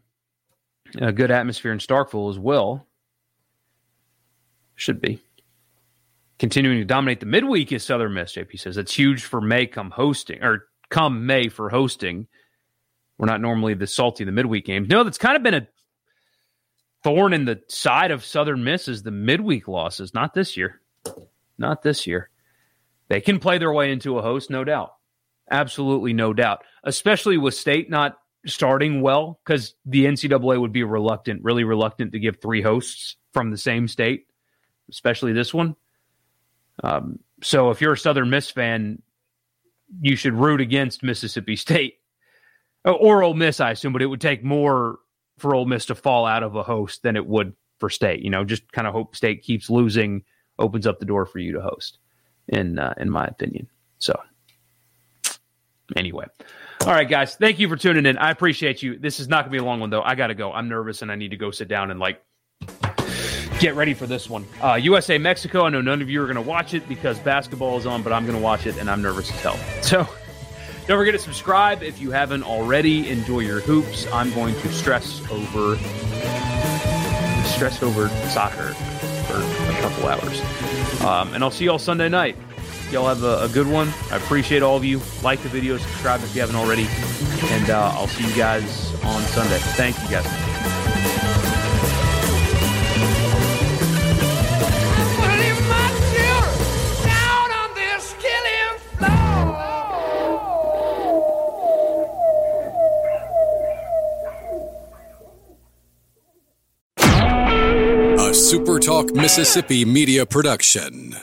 a 0.98 1.12
good 1.12 1.32
atmosphere 1.32 1.72
in 1.72 1.80
Starkville 1.80 2.32
as 2.32 2.40
well. 2.40 2.88
Should 4.76 5.02
be. 5.02 5.20
Continuing 6.40 6.80
to 6.80 6.86
dominate 6.86 7.20
the 7.20 7.26
midweek 7.26 7.72
is 7.72 7.84
Southern 7.84 8.14
Miss, 8.14 8.34
JP 8.34 8.60
says. 8.60 8.76
That's 8.76 8.94
huge 8.94 9.24
for 9.24 9.40
May 9.40 9.68
come 9.68 9.92
hosting 9.92 10.44
or 10.44 10.66
come 10.90 11.26
May 11.26 11.50
for 11.50 11.70
hosting. 11.70 12.28
We're 13.18 13.28
not 13.28 13.42
normally 13.42 13.76
the 13.76 13.88
salty 13.88 14.24
the 14.24 14.32
midweek 14.32 14.66
games. 14.66 14.90
No, 14.90 15.04
that's 15.04 15.20
kind 15.20 15.36
of 15.36 15.44
been 15.44 15.54
a 15.54 15.68
thorn 17.04 17.34
in 17.34 17.46
the 17.46 17.62
side 17.68 18.12
of 18.12 18.26
Southern 18.26 18.64
Miss 18.64 18.88
is 18.88 19.04
the 19.04 19.12
midweek 19.12 19.68
losses. 19.68 20.14
Not 20.14 20.34
this 20.34 20.58
year. 20.58 20.82
Not 21.58 21.84
this 21.84 22.08
year. 22.08 22.30
They 23.10 23.22
can 23.22 23.40
play 23.40 23.58
their 23.58 23.72
way 23.72 23.92
into 23.92 24.18
a 24.18 24.22
host, 24.22 24.50
no 24.50 24.64
doubt. 24.64 24.94
Absolutely 25.52 26.14
no 26.14 26.34
doubt. 26.34 26.64
Especially 26.84 27.38
with 27.38 27.54
state 27.54 27.90
not 27.90 28.18
starting 28.46 29.02
well, 29.02 29.40
because 29.44 29.76
the 29.86 30.06
NCAA 30.06 30.60
would 30.60 30.74
be 30.74 30.84
reluctant, 30.84 31.44
really 31.44 31.64
reluctant 31.64 32.12
to 32.12 32.20
give 32.20 32.42
three 32.42 32.62
hosts 32.62 33.16
from 33.32 33.52
the 33.52 33.58
same 33.58 33.88
state, 33.88 34.28
especially 34.90 35.34
this 35.34 35.54
one. 35.54 35.76
Um, 36.84 37.20
so 37.42 37.70
if 37.70 37.82
you're 37.82 37.94
a 37.94 37.98
Southern 37.98 38.30
Miss 38.30 38.50
fan, 38.50 39.02
you 40.02 40.16
should 40.16 40.34
root 40.34 40.62
against 40.62 41.04
Mississippi 41.04 41.56
State 41.56 41.96
or 42.86 43.24
Ole 43.24 43.34
Miss, 43.34 43.60
I 43.60 43.72
assume, 43.72 43.94
but 43.94 44.02
it 44.02 44.08
would 44.08 44.22
take 44.22 44.44
more 44.44 45.00
for 45.38 45.56
Ole 45.56 45.66
Miss 45.66 45.86
to 45.88 45.96
fall 45.96 46.26
out 46.26 46.44
of 46.44 46.56
a 46.56 46.64
host 46.64 47.04
than 47.04 47.16
it 47.16 47.26
would 47.26 47.54
for 47.80 47.90
State. 47.90 48.22
You 48.22 48.30
know, 48.30 48.44
just 48.44 48.72
kind 48.72 48.88
of 48.88 48.94
hope 48.94 49.16
State 49.16 49.44
keeps 49.44 49.70
losing, 49.70 50.24
opens 50.60 50.86
up 50.86 51.00
the 51.00 51.06
door 51.06 51.26
for 51.26 51.40
you 51.40 51.54
to 51.54 51.62
host. 51.62 51.98
In 52.50 52.78
uh, 52.78 52.94
in 52.98 53.10
my 53.10 53.26
opinion, 53.26 53.70
so 54.00 54.20
anyway. 55.96 56.26
All 56.82 56.92
right, 56.92 57.08
guys. 57.08 57.36
Thank 57.36 57.60
you 57.60 57.70
for 57.70 57.76
tuning 57.78 58.06
in. 58.06 58.18
I 58.18 58.32
appreciate 58.32 58.82
you. 58.84 58.98
This 58.98 59.20
is 59.20 59.28
not 59.28 59.46
going 59.46 59.52
to 59.52 59.52
be 59.52 59.58
a 59.58 59.64
long 59.64 59.80
one, 59.80 59.90
though. 59.90 60.02
I 60.02 60.16
got 60.16 60.28
to 60.28 60.36
go. 60.36 60.52
I'm 60.52 60.68
nervous 60.70 61.02
and 61.02 61.12
I 61.12 61.16
need 61.16 61.32
to 61.32 61.38
go 61.38 61.52
sit 61.52 61.68
down 61.68 61.92
and 61.92 62.00
like 62.00 62.22
get 63.60 63.76
ready 63.76 63.94
for 63.94 64.06
this 64.06 64.30
one. 64.30 64.46
Uh, 64.62 64.76
USA 64.76 65.18
Mexico. 65.18 65.66
I 65.66 65.70
know 65.70 65.82
none 65.82 66.02
of 66.02 66.10
you 66.10 66.22
are 66.22 66.26
going 66.26 66.36
to 66.36 66.42
watch 66.42 66.74
it 66.74 66.88
because 66.90 67.18
basketball 67.20 67.78
is 67.78 67.86
on, 67.86 68.04
but 68.04 68.12
I'm 68.12 68.26
going 68.26 68.38
to 68.38 68.44
watch 68.44 68.66
it 68.66 68.78
and 68.78 68.90
I'm 68.90 69.02
nervous 69.02 69.32
as 69.32 69.40
hell. 69.40 69.60
So 69.84 70.08
don't 70.88 70.98
forget 70.98 71.14
to 71.14 71.20
subscribe 71.20 71.82
if 71.82 72.02
you 72.02 72.12
haven't 72.12 72.44
already. 72.44 73.10
Enjoy 73.10 73.40
your 73.40 73.62
hoops. 73.62 74.06
I'm 74.12 74.34
going 74.34 74.54
to 74.56 74.68
stress 74.70 75.22
over 75.32 75.78
stress 77.46 77.82
over 77.82 78.10
soccer 78.30 78.74
for 79.28 79.38
a 79.38 79.82
couple 79.82 80.08
hours, 80.08 80.42
um, 81.06 81.34
and 81.34 81.42
I'll 81.42 81.52
see 81.52 81.66
y'all 81.66 81.80
Sunday 81.80 82.10
night. 82.10 82.36
Y'all 82.92 83.08
have 83.08 83.24
a, 83.24 83.44
a, 83.44 83.50
good 83.50 83.68
one. 83.68 83.92
I 84.12 84.18
appreciate 84.18 84.62
all 84.62 84.78
of 84.78 84.86
you. 84.86 85.02
Like 85.24 85.42
the 85.42 85.50
video, 85.50 85.78
subscribe 85.78 86.22
if 86.22 86.36
you 86.36 86.42
haven't 86.42 86.56
already, 86.56 86.88
and 87.54 87.70
uh, 87.70 87.92
I'll 87.96 88.08
see 88.08 88.28
you 88.28 88.36
guys 88.36 88.94
on 89.04 89.22
Sunday. 89.24 89.58
Thank 89.60 90.02
you 90.04 90.10
guys. 90.10 90.54
Mississippi 109.34 109.84
Media 109.84 110.28
Production. 110.28 111.16